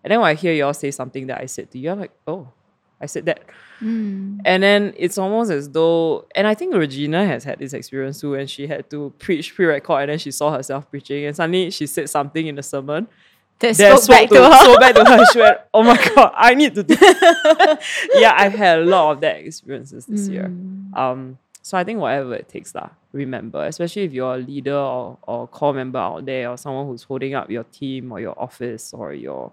[0.04, 2.14] And then when I hear y'all say something that I said to you, I'm like,
[2.28, 2.52] oh,
[3.00, 3.42] I said that.
[3.78, 4.38] Hmm.
[4.44, 8.34] And then it's almost as though, and I think Regina has had this experience too,
[8.34, 11.86] and she had to preach pre-record and then she saw herself preaching and suddenly she
[11.86, 13.06] said something in the sermon.
[13.58, 14.64] That that spoke back to, to, her.
[14.64, 15.24] spoke back to her.
[15.32, 16.94] She went, oh my God, I need to do
[18.20, 20.44] Yeah, I've had a lot of that experiences this year.
[20.44, 20.96] Mm.
[20.96, 25.18] Um, so I think whatever it takes, lah, remember, especially if you're a leader or,
[25.22, 28.92] or core member out there or someone who's holding up your team or your office
[28.92, 29.52] or your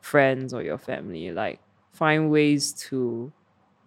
[0.00, 1.60] friends or your family, like
[1.96, 3.32] find ways to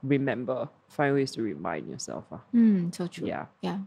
[0.02, 2.26] remember, find ways to remind yourself.
[2.32, 2.42] ah.
[2.52, 3.28] Hmm, so true.
[3.28, 3.46] Yeah.
[3.62, 3.78] Yeah.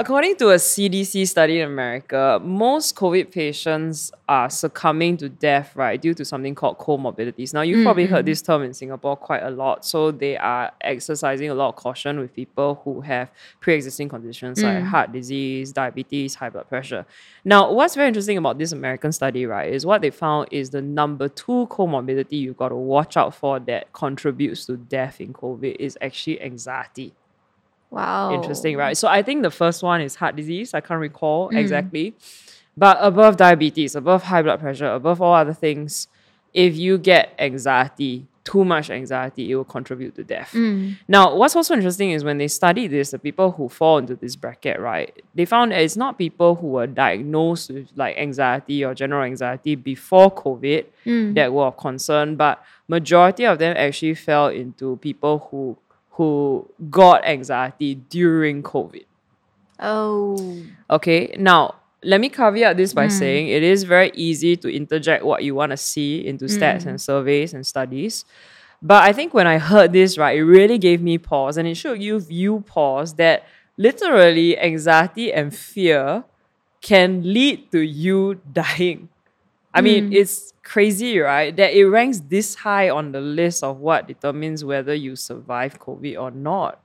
[0.00, 6.00] According to a CDC study in America, most COVID patients are succumbing to death, right,
[6.00, 7.52] due to something called comorbidities.
[7.52, 8.30] Now, you've probably heard mm-hmm.
[8.30, 9.84] this term in Singapore quite a lot.
[9.84, 13.30] So, they are exercising a lot of caution with people who have
[13.60, 14.86] pre existing conditions like mm.
[14.86, 17.04] heart disease, diabetes, high blood pressure.
[17.44, 20.80] Now, what's very interesting about this American study, right, is what they found is the
[20.80, 25.76] number two comorbidity you've got to watch out for that contributes to death in COVID
[25.78, 27.12] is actually anxiety
[27.90, 28.32] Wow.
[28.34, 28.96] interesting, right?
[28.96, 30.74] So I think the first one is heart disease.
[30.74, 32.14] I can't recall exactly.
[32.76, 36.06] But above diabetes, above high blood pressure, above all other things,
[36.54, 40.52] if you get anxiety, too much anxiety, it will contribute to death.
[40.54, 40.96] Mm.
[41.06, 44.34] Now, what's also interesting is when they studied this, the people who fall into this
[44.34, 48.94] bracket, right, they found that it's not people who were diagnosed with like anxiety or
[48.94, 51.34] general anxiety before COVID Mm.
[51.34, 55.76] that were of concern, but majority of them actually fell into people who
[56.20, 59.06] who got anxiety during COVID.
[59.78, 60.36] Oh.
[60.90, 63.10] Okay, now let me caveat this by hmm.
[63.10, 66.52] saying it is very easy to interject what you want to see into hmm.
[66.52, 68.26] stats and surveys and studies.
[68.82, 71.76] But I think when I heard this, right, it really gave me pause and it
[71.76, 73.46] should give you pause that
[73.78, 76.24] literally anxiety and fear
[76.82, 79.08] can lead to you dying.
[79.72, 81.54] I mean, it's crazy, right?
[81.54, 86.20] That it ranks this high on the list of what determines whether you survive COVID
[86.20, 86.80] or not.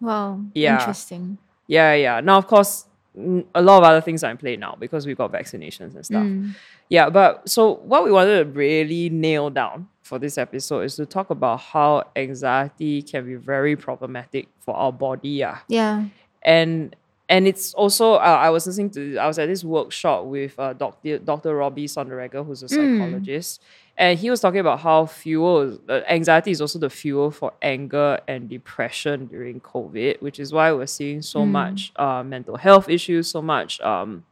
[0.00, 0.40] Wow.
[0.54, 0.78] Yeah.
[0.78, 1.38] Interesting.
[1.66, 2.20] Yeah, yeah.
[2.20, 5.16] Now, of course, mm, a lot of other things are in play now because we've
[5.16, 6.24] got vaccinations and stuff.
[6.24, 6.54] Mm.
[6.88, 11.06] Yeah, but so what we wanted to really nail down for this episode is to
[11.06, 15.30] talk about how anxiety can be very problematic for our body.
[15.30, 15.58] Yeah.
[15.68, 16.04] Yeah.
[16.42, 16.96] And
[17.32, 20.74] and it's also uh, I was listening to I was at this workshop with uh,
[20.74, 21.18] Dr.
[21.18, 21.56] Dr.
[21.56, 23.62] Robbie Sonderegger, who's a psychologist,
[23.96, 28.20] and he was talking about how fuel uh, anxiety is also the fuel for anger
[28.28, 33.28] and depression during COVID, which is why we're seeing so much uh, mental health issues,
[33.28, 34.24] so much um,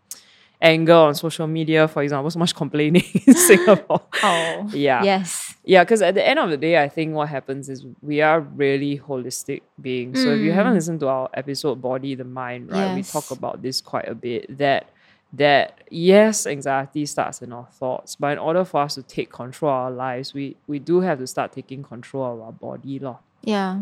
[0.60, 4.02] anger on social media, for example, so much complaining in Singapore.
[4.22, 4.68] Oh.
[4.72, 5.02] Yeah.
[5.02, 5.54] Yes.
[5.64, 8.40] Yeah, because at the end of the day, I think what happens is we are
[8.40, 10.22] really holistic beings.
[10.22, 10.76] So if you haven't mm.
[10.76, 14.58] listened to our episode "Body, the Mind," right, we talk about this quite a bit.
[14.58, 14.90] That
[15.32, 19.70] that yes, anxiety starts in our thoughts, but in order for us to take control
[19.70, 23.20] of our lives, we we do have to start taking control of our body, law.
[23.42, 23.80] Yeah.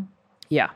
[0.49, 0.71] Yeah.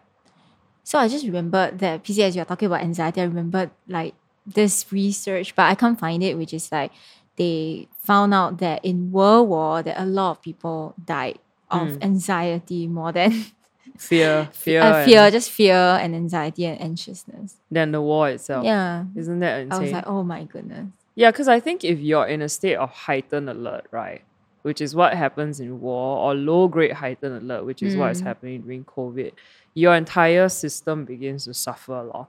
[0.84, 4.14] So I just remembered that PC as you're talking about anxiety, I remembered like
[4.46, 6.92] this research, but I can't find it, which is like
[7.36, 11.38] they found out that in World War that a lot of people died
[11.70, 12.02] of Mm.
[12.02, 13.32] anxiety more than
[13.96, 17.56] fear, fear, uh, and fear, just fear and anxiety and anxiousness.
[17.70, 18.64] then the war itself.
[18.64, 19.04] Yeah.
[19.16, 19.78] Isn't that insane?
[19.78, 20.88] I was like, oh my goodness.
[21.14, 24.22] Yeah, because I think if you're in a state of heightened alert, right,
[24.62, 28.20] which is what happens in war, or low grade heightened alert, which is what is
[28.20, 29.32] happening during COVID,
[29.74, 32.28] your entire system begins to suffer a lot.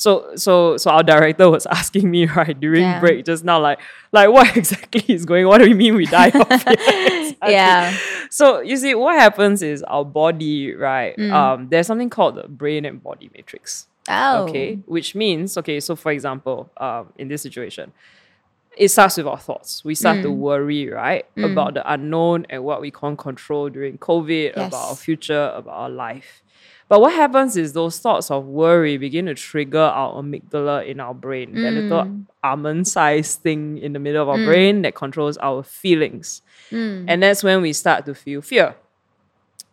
[0.00, 3.00] So, so, so our director was asking me right during Yeah.
[3.00, 3.80] break just now, like,
[4.12, 5.46] like what exactly is going?
[5.46, 6.28] What do you mean we die?
[6.28, 7.36] Exactly.
[7.58, 7.96] Yeah.
[8.30, 11.16] So you see, what happens is our body, right?
[11.16, 11.32] Mm.
[11.32, 13.86] Um, there's something called the brain and body matrix.
[14.08, 14.44] Oh.
[14.44, 15.80] Okay, which means okay.
[15.80, 17.92] So for example, um, in this situation,
[18.76, 19.84] it starts with our thoughts.
[19.84, 20.22] We start Mm.
[20.22, 24.96] to worry, right, about the unknown and what we can't control during COVID, about our
[24.96, 26.42] future, about our life.
[26.90, 31.14] But what happens is those thoughts of worry begin to trigger our amygdala in our
[31.14, 32.26] brain, that little Mm.
[32.42, 36.42] almond-sized thing in the middle of our brain that controls our feelings.
[36.72, 37.04] Mm.
[37.06, 38.74] And that's when we start to feel fear.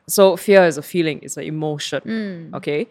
[0.07, 2.01] So fear is a feeling, it's an emotion.
[2.05, 2.53] Mm.
[2.57, 2.87] Okay.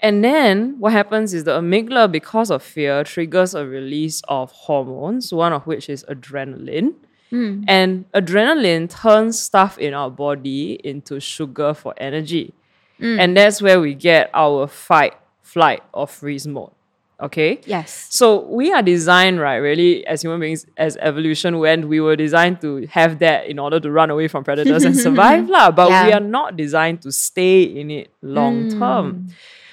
[0.00, 5.32] And then what happens is the amygdala, because of fear, triggers a release of hormones,
[5.32, 6.94] one of which is adrenaline.
[7.30, 7.64] Mm.
[7.68, 12.54] And adrenaline turns stuff in our body into sugar for energy.
[13.00, 13.18] Mm.
[13.20, 16.72] And that's where we get our fight, flight, or freeze mode.
[17.20, 17.60] Okay?
[17.66, 18.06] Yes.
[18.10, 22.60] So we are designed, right, really, as human beings, as evolution, when we were designed
[22.60, 25.70] to have that in order to run away from predators and survive, lah.
[25.72, 29.26] But we are not designed to stay in it long term.
[29.28, 29.32] Mm.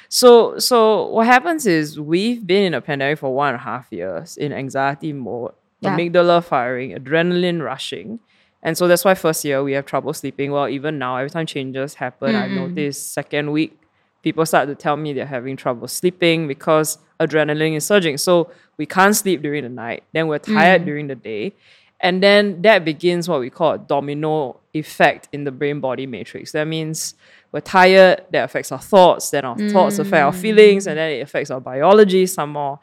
[0.09, 3.91] So, so what happens is we've been in a pandemic for one and a half
[3.91, 5.51] years in anxiety mode,
[5.82, 5.97] Yeah.
[5.97, 8.19] amygdala firing, adrenaline rushing.
[8.66, 10.51] And so that's why first year we have trouble sleeping.
[10.51, 12.76] Well, even now, every time changes happen, I've mm-hmm.
[12.76, 13.80] noticed second week,
[14.24, 18.18] people start to tell me they're having trouble sleeping because adrenaline is surging.
[18.18, 20.03] So we can't sleep during the night.
[20.13, 20.86] Then we're tired mm.
[20.86, 21.53] during the day.
[21.99, 26.51] And then that begins what we call a domino effect in the brain body matrix.
[26.53, 27.13] That means
[27.51, 30.41] we're tired, that affects our thoughts, then our thoughts affect our mm.
[30.41, 32.80] feelings, and then it affects our biology some more.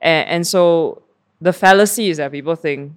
[0.00, 1.02] And, and so
[1.40, 2.92] the fallacy is that people think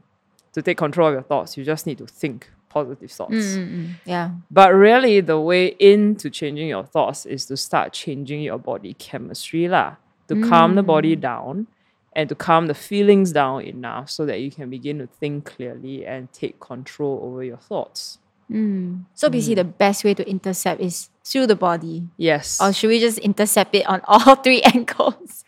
[0.57, 3.35] to take control of your thoughts, you just need to think positive thoughts.
[3.35, 3.91] Mm-mm.
[4.05, 4.31] Yeah.
[4.49, 9.67] But really, the way into changing your thoughts is to start changing your body chemistry,
[9.67, 9.97] lah.
[10.29, 10.49] To mm.
[10.49, 11.67] calm the body down
[12.11, 16.05] and to calm the feelings down enough so that you can begin to think clearly
[16.07, 18.17] and take control over your thoughts.
[18.51, 19.05] Mm.
[19.13, 19.67] So basically, mm.
[19.67, 22.09] the best way to intercept is through the body.
[22.17, 22.59] Yes.
[22.59, 25.45] Or should we just intercept it on all three ankles?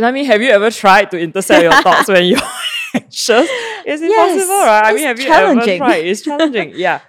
[0.00, 2.40] I mean, have you ever tried to intercept your thoughts when you're
[3.14, 3.48] anxious?
[3.86, 4.84] It's impossible, Yes, right?
[4.86, 5.82] I mean, have you challenging.
[5.82, 6.04] ever tried?
[6.06, 6.72] It's challenging.
[6.74, 7.00] yeah.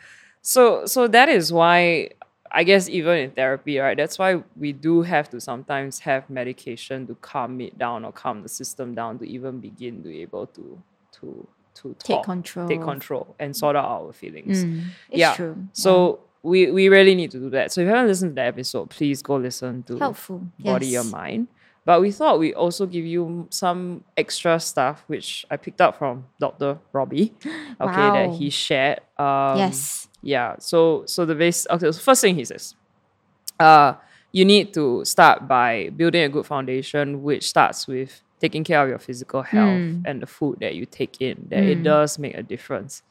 [0.41, 2.09] So so that is why
[2.51, 3.97] I guess even in therapy, right?
[3.97, 8.43] That's why we do have to sometimes have medication to calm it down or calm
[8.43, 10.81] the system down to even begin to be able to
[11.19, 11.47] to
[11.81, 12.67] to Take control.
[12.69, 14.63] take control, and sort out our feelings.
[14.63, 15.33] Mm, it's yeah.
[15.35, 15.55] true.
[15.73, 17.71] So we we really need to do that.
[17.73, 19.99] So if you haven't listened to that episode, please go listen to Yeah.
[19.99, 20.41] helpful.
[20.59, 21.05] body yes.
[21.05, 21.47] or mind.
[21.85, 26.25] But we thought we also give you some extra stuff, which I picked up from
[26.39, 26.79] Dr.
[26.91, 27.33] Robbie.
[27.79, 29.01] Okay, that he shared.
[29.17, 30.07] Um, Yes.
[30.21, 30.55] Yeah.
[30.59, 31.67] So so the base.
[31.69, 31.91] Okay.
[31.91, 32.73] So first thing he says,
[33.59, 33.93] uh,
[34.31, 38.89] you need to start by building a good foundation, which starts with taking care of
[38.89, 40.01] your physical health Mm.
[40.05, 41.47] and the food that you take in.
[41.49, 43.03] That it does make a difference.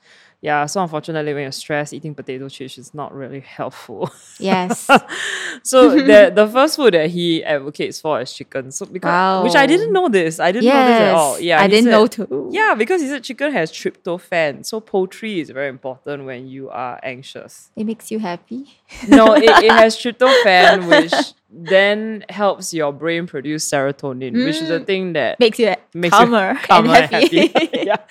[0.45, 0.67] Yeah.
[0.67, 4.11] So unfortunately, when you're stressed, eating potato chips is not really helpful.
[4.39, 4.89] Yes.
[5.63, 5.79] So
[6.11, 8.71] the the first food that he advocates for is chicken.
[8.73, 10.39] So because which I didn't know this.
[10.41, 11.41] I didn't know this at all.
[11.41, 12.51] Yeah, I didn't said- know too.
[12.53, 14.67] Yeah, because he said chicken has tryptophan.
[14.67, 17.71] So poultry is very important when you are anxious.
[17.77, 18.67] It makes you happy.
[19.09, 21.15] No, it, it has tryptophan, which
[21.51, 24.87] then helps your brain produce serotonin, which is the Mm.
[24.91, 27.51] thing that Makes you makes calmer, you calmer and happy.
[27.73, 28.03] yeah,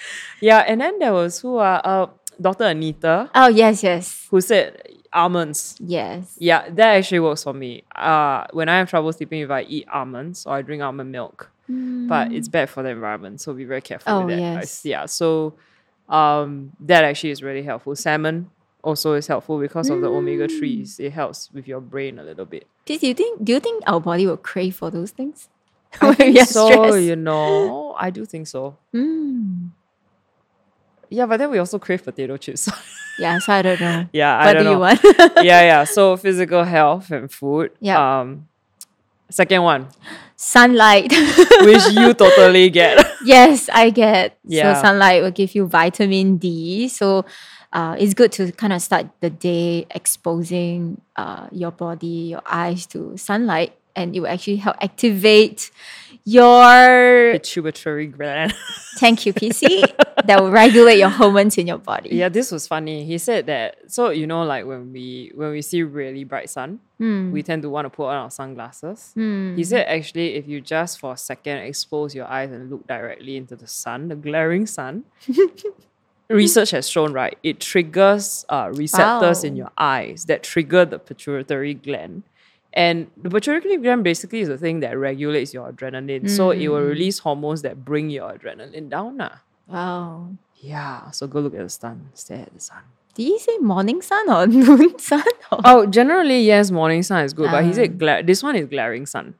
[0.42, 0.60] yeah.
[0.66, 2.08] And then there was who are uh,
[2.42, 2.66] Dr.
[2.66, 4.82] Anita oh yes, yes, who said
[5.12, 5.76] almonds.
[5.80, 6.36] yes.
[6.40, 7.84] Yeah, that actually works for me.
[7.96, 11.52] Uh, when I have trouble sleeping, if I eat almonds or I drink almond milk,
[11.68, 14.42] but it's bad for the environment, so be very careful Oh, with that.
[14.42, 14.56] yes.
[14.58, 14.82] guys.
[14.86, 15.54] Yeah, so
[16.10, 17.96] um, that actually is really helpful.
[17.96, 18.50] Salmon
[18.84, 21.00] also is helpful because of the omega threes.
[21.00, 22.68] It helps with your brain a little bit.
[22.86, 23.44] Do you think?
[23.46, 25.48] Do you think our body will crave for those things?
[26.02, 27.02] I think so, stressed?
[27.04, 28.78] you know, I do think so.
[28.94, 29.70] Mm.
[31.14, 32.70] Yeah, but then we also crave potato chips.
[33.20, 34.08] Yeah, so I don't know.
[34.12, 34.80] yeah, I what don't do you know.
[34.80, 35.00] want?
[35.46, 35.84] yeah, yeah.
[35.84, 37.70] So physical health and food.
[37.80, 38.02] Yeah.
[38.22, 38.48] Um,
[39.30, 39.88] second one,
[40.36, 41.12] Sunlight.
[41.62, 43.06] which you totally get.
[43.24, 44.40] yes, I get.
[44.44, 44.74] Yeah.
[44.74, 46.88] So sunlight will give you vitamin D.
[46.90, 47.24] So
[47.72, 52.88] uh, it's good to kind of start the day exposing uh, your body, your eyes
[52.98, 53.78] to sunlight.
[53.96, 55.70] and it will actually help activate
[56.26, 58.54] your Pituitary gland.
[58.98, 59.82] thank you PC
[60.26, 62.10] that will regulate your hormones in your body.
[62.14, 63.04] yeah, this was funny.
[63.06, 66.80] He said that so you know, like when we when we see really bright sun,
[67.00, 67.32] Hmm.
[67.32, 69.12] we tend to want to put on our sunglasses.
[69.16, 69.56] Hmm.
[69.56, 73.36] He said actually if you just for a second expose your eyes and look directly
[73.36, 75.04] into the sun, the glaring sun,
[76.30, 81.74] research has shown right, it triggers uh, receptors in your eyes that trigger the pituitary
[81.74, 82.24] gland.
[82.76, 86.28] And the pituitary gland basically is the thing that regulates your adrenaline.
[86.30, 89.18] So it will release hormones that bring your adrenaline down.
[89.18, 89.30] Nah.
[89.68, 90.30] Wow.
[90.58, 91.12] Yeah.
[91.12, 92.10] So go look at the sun.
[92.16, 92.82] Stare at the sun.
[93.14, 95.22] Did he say morning sun or noon sun?
[95.52, 95.60] Or?
[95.66, 97.74] Oh, generally, yes, morning sun is good, but he Ah.
[97.74, 99.36] said gla- this one is glaring sun.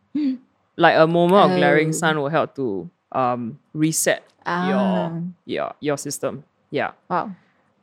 [0.78, 1.92] like a moment of glaring Oh.
[1.92, 4.70] sun will help to um reset Ah.
[4.70, 6.44] your your your system.
[6.70, 6.92] Yeah.
[7.10, 7.32] Wow.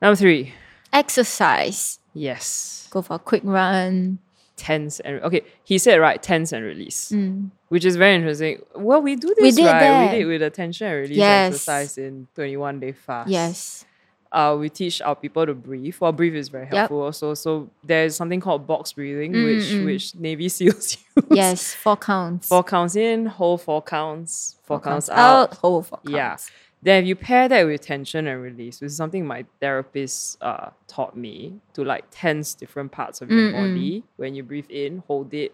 [0.01, 0.55] Number three.
[0.93, 1.99] Exercise.
[2.15, 2.87] Yes.
[2.91, 4.19] Go for a quick run.
[4.61, 5.43] Tense and okay.
[5.65, 7.11] He said right, tense and release.
[7.13, 7.51] Mm.
[7.69, 8.61] Which is very interesting.
[8.75, 9.81] Well, we do We this did right.
[9.81, 10.13] that.
[10.13, 11.55] We did with the tension and release Yes.
[11.55, 13.31] exercise in 21 day fast.
[13.31, 13.85] Yes.
[14.33, 15.97] uh, we teach our people to breathe.
[15.99, 16.75] Well, breathe is very Yep.
[16.75, 17.35] helpful also.
[17.35, 19.85] So there's something called box breathing, Mm, which mm.
[19.87, 21.25] which Navy SEALs use.
[21.31, 21.75] Yes.
[21.75, 22.49] Four counts.
[22.49, 25.19] Four counts in, hold four counts, four, counts, out.
[25.19, 25.55] out.
[25.59, 26.13] Hold four counts.
[26.13, 26.37] Yeah.
[26.83, 30.71] Then if you pair that with tension and release, which is something my therapist uh,
[30.89, 33.61] taught me to like tense different parts of your Mm, mm.
[33.75, 34.05] body.
[34.17, 35.53] When you breathe in, hold it,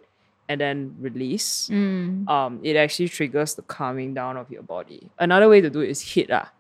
[0.49, 1.69] and then release.
[1.73, 2.29] Mm.
[2.29, 5.11] Um, it actually triggers the calming down of your body.
[5.19, 6.53] Another way to do it is HIIT ah.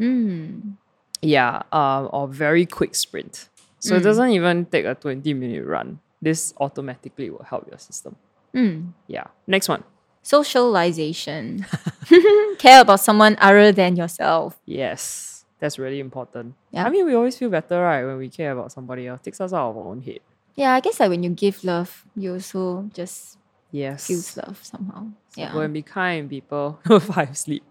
[0.00, 0.74] Mm.
[1.20, 3.48] Yeah, um, or very quick sprint.
[3.80, 4.04] So it Mm.
[4.04, 5.98] doesn't even take a 20 minute run.
[6.20, 8.14] This automatically will help your system.
[8.54, 8.92] Mm.
[9.08, 9.26] Yeah.
[9.48, 9.82] Next one.
[10.22, 11.66] Socialization.
[12.58, 14.58] Care about someone other than yourself.
[14.66, 15.44] Yes.
[15.60, 16.54] That's really important.
[16.70, 16.84] Yeah.
[16.86, 19.20] I mean, we always feel better, right, when we care about somebody else.
[19.22, 20.18] Takes us out of our own head.
[20.56, 23.38] Yeah, I guess like when you give love, you also just
[23.70, 24.06] Yes.
[24.08, 25.06] feel love somehow.
[25.30, 25.52] So yeah.
[25.52, 26.80] Go and be kind, people.
[27.00, 27.62] Five, sleep.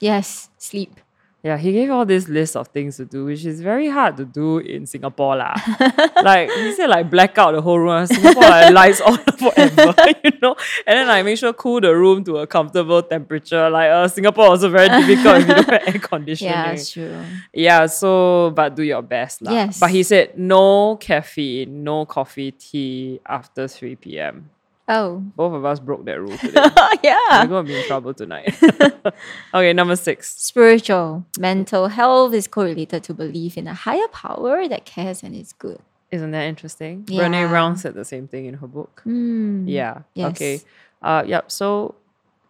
[0.00, 1.00] Yes, sleep.
[1.42, 4.24] Yeah, he gave all this list of things to do, which is very hard to
[4.24, 5.36] do in Singapore.
[5.36, 5.54] lah.
[6.22, 8.06] like he said, like black out the whole room.
[8.06, 10.56] Singapore like, lights on forever, you know.
[10.84, 13.70] And then like make sure cool the room to a comfortable temperature.
[13.70, 16.52] Like uh, Singapore also very difficult if you don't have air conditioning.
[16.52, 17.22] Yeah, it's true.
[17.52, 19.52] Yeah, so but do your best lah.
[19.52, 19.78] Yes.
[19.78, 24.50] But he said no caffeine, no coffee, tea after three p.m.
[24.88, 25.18] Oh.
[25.36, 26.64] Both of us broke that rule today.
[27.02, 27.42] yeah.
[27.42, 28.56] We're gonna be in trouble tonight.
[29.54, 30.34] okay, number six.
[30.40, 31.26] Spiritual.
[31.38, 35.78] Mental health is correlated to belief in a higher power that cares and is good.
[36.10, 37.04] Isn't that interesting?
[37.06, 37.28] Yeah.
[37.48, 39.02] Brown said the same thing in her book.
[39.06, 39.64] Mm.
[39.68, 40.02] Yeah.
[40.14, 40.30] Yes.
[40.30, 40.60] Okay.
[41.02, 41.50] Uh, yep.
[41.50, 41.94] So,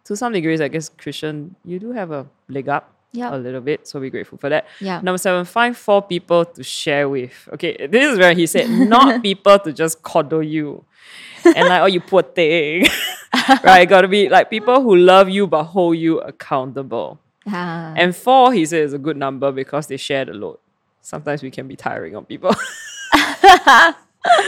[0.05, 3.33] to some degrees, I guess Christian, you do have a leg up Yep.
[3.33, 3.87] a little bit.
[3.87, 4.67] So we're grateful for that.
[4.79, 5.01] Yeah.
[5.01, 7.49] Number seven, find four people to share with.
[7.53, 10.85] Okay, this is where he said, not people to just coddle you.
[11.43, 12.85] And like, oh, you poor thing.
[13.63, 13.87] right?
[13.87, 17.19] Gotta be like people who love you but hold you accountable.
[17.47, 17.93] Ah.
[17.95, 20.59] And four, he said, is a good number because they share the load.
[21.01, 22.53] Sometimes we can be tiring on people.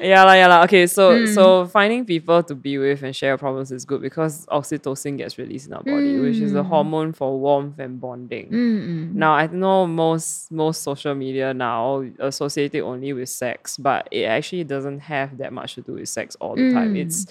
[0.00, 0.62] yeah, la, yeah, la.
[0.64, 1.26] Okay, so Hmm.
[1.26, 5.66] so finding people to be with and share problems is good because oxytocin gets released
[5.68, 6.66] in our body, which is a Mm.
[6.66, 8.50] hormone for warmth and bonding.
[8.50, 9.14] Mm-mm.
[9.14, 14.24] Now I know most most social media now associate it only with sex, but it
[14.24, 16.94] actually doesn't have that much to do with sex all the time.
[16.94, 16.98] Mm.
[17.06, 17.26] It's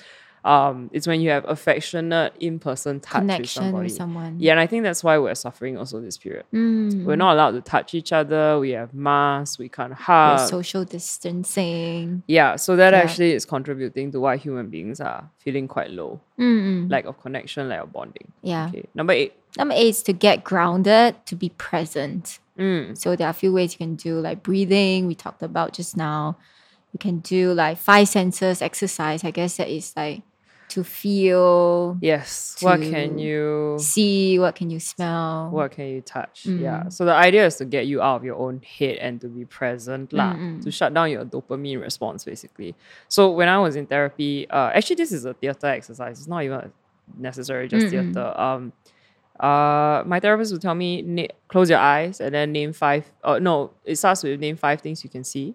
[0.45, 3.83] um it's when you have affectionate in person touch with Connection somebody.
[3.85, 4.35] with someone.
[4.39, 6.43] Yeah, and I think that's why we're suffering also this period.
[6.53, 7.05] Mm.
[7.05, 8.59] We're not allowed to touch each other.
[8.59, 9.57] We have masks.
[9.57, 10.49] We can't We're hug.
[10.49, 12.23] social distancing.
[12.27, 12.99] yeah, so that Yeah.
[12.99, 16.89] actually is contributing to why human beings are feeling quite low, Mm-mm.
[16.91, 18.31] lack of connection, lack of bonding.
[18.41, 18.67] yeah.
[18.67, 19.33] Okay, number eight.
[19.57, 22.39] Number eight is to get grounded, to be present.
[22.57, 22.97] Mm.
[22.97, 25.95] So there are a few ways you can do, like breathing, we talked about just
[25.95, 26.37] now.
[26.91, 29.23] You can do like five senses exercise.
[29.23, 30.21] I guess that is like
[30.73, 32.57] to feel, Yes.
[32.61, 33.77] What can you?
[33.79, 35.49] see, what can you smell?
[35.51, 36.45] What can you touch?
[36.45, 36.83] Yeah.
[36.85, 36.93] Mm.
[36.93, 39.45] So the idea is to get you out of your own head and to be
[39.45, 40.33] present, lah.
[40.63, 42.75] To shut down your dopamine response, basically.
[43.07, 46.19] So when I was in therapy, uh, actually this is a theater exercise.
[46.19, 46.71] It's not even
[47.17, 48.13] necessarily just Mm-mm.
[48.13, 48.33] theater.
[48.39, 48.73] Um,
[49.39, 53.11] uh, my therapist would tell me na- close your eyes and then name five.
[53.23, 55.53] Uh, no, it starts with name five things you can see,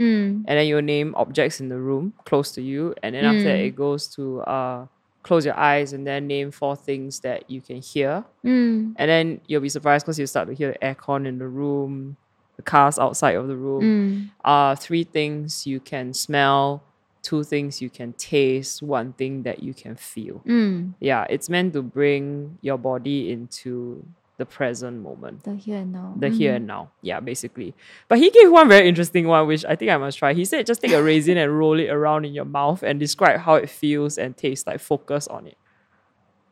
[0.00, 0.44] Mm.
[0.48, 3.58] and then you name objects in the room close to you, and then after that
[3.58, 3.66] Mm.
[3.68, 4.86] it goes to uh,
[5.22, 8.24] close your eyes and then name four things that you can hear.
[8.44, 8.94] Mm.
[8.96, 12.16] And then you'll be surprised because you start to hear the aircon in the room,
[12.56, 13.82] the cars outside of the room.
[13.84, 14.30] Mm.
[14.42, 16.82] Uh, three things you can smell,
[17.22, 20.40] two things you can taste, one thing that you can feel.
[20.46, 20.94] Mm.
[21.00, 24.02] Yeah, it's meant to bring your body into
[24.40, 25.44] the present moment.
[25.44, 26.14] The here and now.
[26.16, 26.56] The here mm-hmm.
[26.56, 26.90] and now.
[27.02, 27.74] Yeah, basically.
[28.08, 30.32] But he gave one very interesting one, which I think I must try.
[30.32, 33.40] He said just take a raisin and roll it around in your mouth and describe
[33.40, 35.58] how it feels and tastes like focus on it.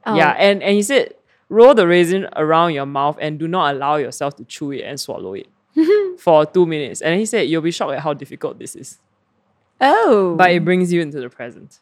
[0.07, 1.15] Oh, Yeah, and, and he said
[1.49, 5.01] roll the raisin around your mouth and do not allow yourself to chew it and
[5.01, 5.49] swallow it
[6.21, 7.01] for two minutes.
[7.01, 8.99] And he said you'll be shocked at how difficult this is.
[9.81, 10.37] Oh.
[10.37, 11.81] But it brings you into the present.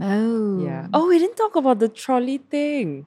[0.00, 0.62] oh.
[0.64, 0.86] Yeah.
[0.94, 3.06] Oh, we didn't talk about the trolley thing.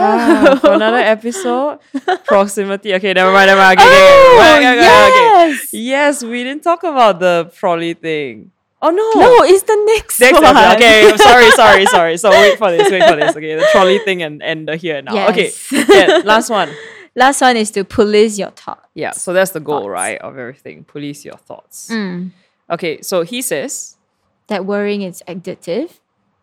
[0.00, 0.56] Oh.
[0.60, 1.78] For another episode.
[2.24, 2.94] Proximity.
[2.94, 3.78] Okay, never mind, never mind.
[3.78, 5.48] Okay, okay, Oh, okay, okay, okay, okay.
[5.50, 5.74] yes.
[5.74, 8.50] Yes, we didn't talk about the trolley thing.
[8.80, 9.20] Oh no.
[9.20, 10.44] No, it's the next, Next one.
[10.56, 10.76] episode.
[10.76, 12.16] Okay, sorry, sorry, sorry.
[12.16, 13.34] So wait for this, wait for this.
[13.36, 15.14] Okay, the trolley thing and, and the here now.
[15.14, 15.30] Yes.
[15.72, 16.70] Okay, yeah, last one.
[17.16, 18.86] Last one is to police your thoughts.
[18.94, 19.88] Yeah, so that's the goal, Thoughts.
[19.90, 20.84] right, of everything.
[20.84, 21.88] Police your thoughts.
[21.90, 22.30] Mm.
[22.70, 23.96] Okay, so he says,
[24.46, 25.98] That worrying is addictive.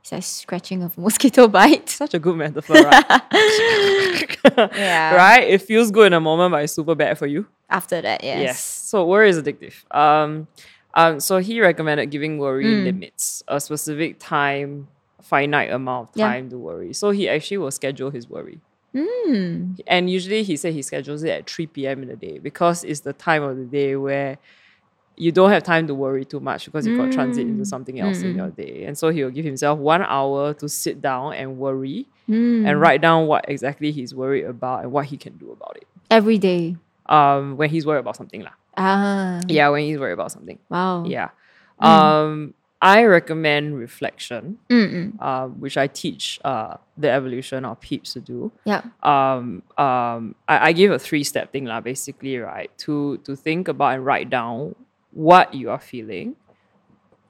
[0.05, 1.89] It's like scratching of mosquito bite.
[1.89, 3.21] such a good metaphor, right?
[4.75, 5.15] Yeah.
[5.15, 5.43] Right?
[5.49, 7.47] It feels good in a moment, but it's super bad for you.
[7.71, 8.39] After that, yes.
[8.41, 8.63] Yes.
[8.63, 9.73] So worry is addictive.
[9.89, 10.47] Um,
[10.93, 12.83] um, so he recommended giving worry Mm.
[12.83, 14.87] limits, a specific time,
[15.23, 16.27] finite amount of Yeah.
[16.27, 16.93] time to worry.
[16.93, 18.59] So he actually will schedule his worry.
[18.93, 19.79] Mm.
[19.87, 22.03] And usually he said he schedules it at 3 p.m.
[22.03, 24.37] in the day because it's the time of the day where
[25.17, 27.67] you don't have time to worry too much because you've got transit into Mm.
[27.67, 28.37] something else in Mm-mm.
[28.37, 28.83] your day.
[28.85, 32.67] And so he'll give himself one hour to sit down and worry Mm.
[32.67, 35.87] and write down what exactly he's worried about and what he can do about it.
[36.09, 36.75] Every day.
[37.07, 38.41] Um, when he's worried about something.
[38.41, 38.55] lah.
[38.77, 39.39] Ah.
[39.47, 40.59] Yeah, when he's worried about something.
[40.69, 41.05] Wow.
[41.05, 41.29] Yeah.
[41.79, 44.57] Um, I recommend reflection,
[45.19, 48.51] uh, which I teach uh, the evolution of peeps to do.
[48.65, 48.81] Yeah.
[49.01, 52.69] Um, um, I, I give a three step thing, lah, basically, right?
[52.85, 54.75] To to think about and write down
[55.15, 56.35] what you are feeling,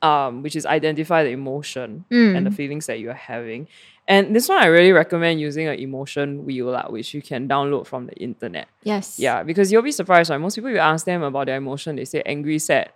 [0.01, 2.53] um, which is identify the emotion and the Mm.
[2.55, 3.67] feelings that you're having.
[4.07, 8.07] And this one I really recommend using an emotion wheel, which you can download from
[8.07, 8.67] the internet.
[8.83, 9.17] Yes.
[9.17, 10.37] Yeah, because you'll be surprised, right?
[10.41, 12.89] Most people, you ask them about their emotion, they say angry, sad,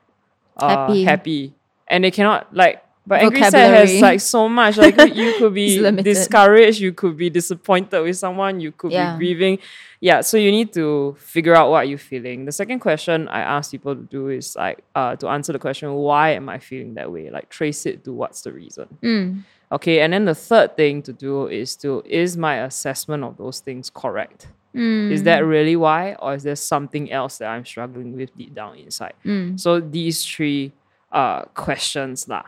[0.58, 1.04] uh, Happy.
[1.04, 1.54] happy,
[1.88, 2.84] and they cannot like.
[3.10, 4.78] But angry, sad has like so much.
[4.78, 9.14] Like you could be discouraged, you could be disappointed with someone, you could Yeah.
[9.18, 9.60] be grieving.
[10.00, 12.46] Yeah, so you need to figure out what you're feeling.
[12.46, 15.92] The second question I ask people to do is like uh, to answer the question,
[15.94, 17.30] why am I feeling that way?
[17.30, 18.88] Like trace it to what's the reason.
[19.04, 19.44] Mm.
[19.72, 23.60] Okay, and then the third thing to do is to is my assessment of those
[23.60, 24.48] things correct?
[24.74, 25.12] Mm.
[25.12, 28.78] Is that really why, or is there something else that I'm struggling with deep down
[28.78, 29.14] inside?
[29.26, 29.60] Mm.
[29.60, 30.72] So these three
[31.12, 32.44] uh questions lah.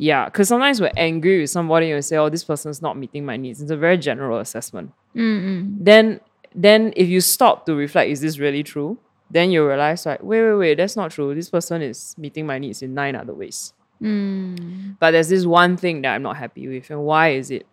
[0.00, 3.26] Yeah, because sometimes we're angry with somebody and we say, "Oh, this person's not meeting
[3.26, 4.92] my needs." It's a very general assessment.
[5.14, 5.76] Mm-mm.
[5.78, 6.20] Then,
[6.54, 8.96] then if you stop to reflect, is this really true?
[9.30, 11.34] Then you realize, like, wait, wait, wait, that's not true.
[11.34, 13.74] This person is meeting my needs in nine other ways.
[14.00, 14.96] Mm.
[14.98, 17.66] But there's this one thing that I'm not happy with, and why is it?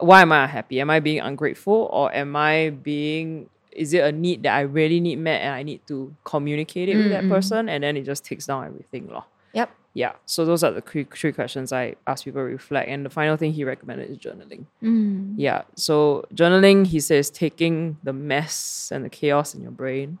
[0.00, 0.80] Why am I unhappy?
[0.80, 3.50] Am I being ungrateful, or am I being?
[3.70, 6.96] Is it a need that I really need met, and I need to communicate it
[6.96, 9.24] with that person, and then it just takes down everything, lor.
[9.52, 9.68] Yep.
[9.94, 10.12] Yeah.
[10.26, 13.36] So those are the three, three questions I ask people to reflect, and the final
[13.36, 14.66] thing he recommended is journaling.
[14.82, 15.34] Mm.
[15.38, 15.62] Yeah.
[15.76, 20.18] So journaling, he says, taking the mess and the chaos in your brain,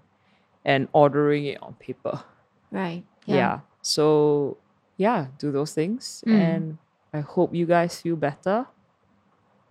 [0.64, 2.22] and ordering it on paper.
[2.70, 3.02] Right.
[3.26, 3.60] Yeah.
[3.82, 4.56] So
[4.96, 6.22] yeah, do those things.
[6.26, 6.32] Mm.
[6.38, 6.78] And
[7.12, 8.66] I hope you guys feel better.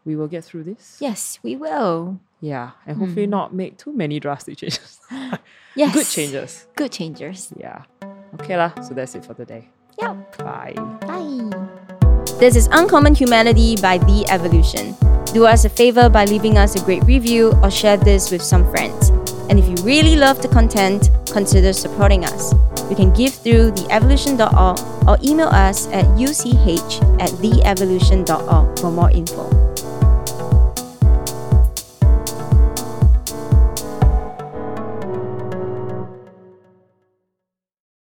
[0.06, 0.97] We will get through this.
[0.99, 2.20] Yes, we will.
[2.41, 2.72] Yeah.
[2.86, 3.30] And hopefully Mm.
[3.39, 4.99] not make too many drastic changes.
[5.76, 5.93] Yes.
[5.95, 6.68] Good changes.
[6.76, 7.54] Good changes.
[7.58, 7.84] Yeah.
[8.36, 8.76] Okay lah.
[8.86, 9.70] So that's it for today.
[10.04, 10.74] Bye.
[11.01, 11.49] Bye.
[12.39, 14.95] This is Uncommon Humanity by The Evolution.
[15.34, 18.70] Do us a favor by leaving us a great review or share this with some
[18.70, 19.10] friends.
[19.49, 22.54] And if you really love the content, consider supporting us.
[22.89, 29.62] You can give through theevolution.org or email us at uch at theevolution.org for more info.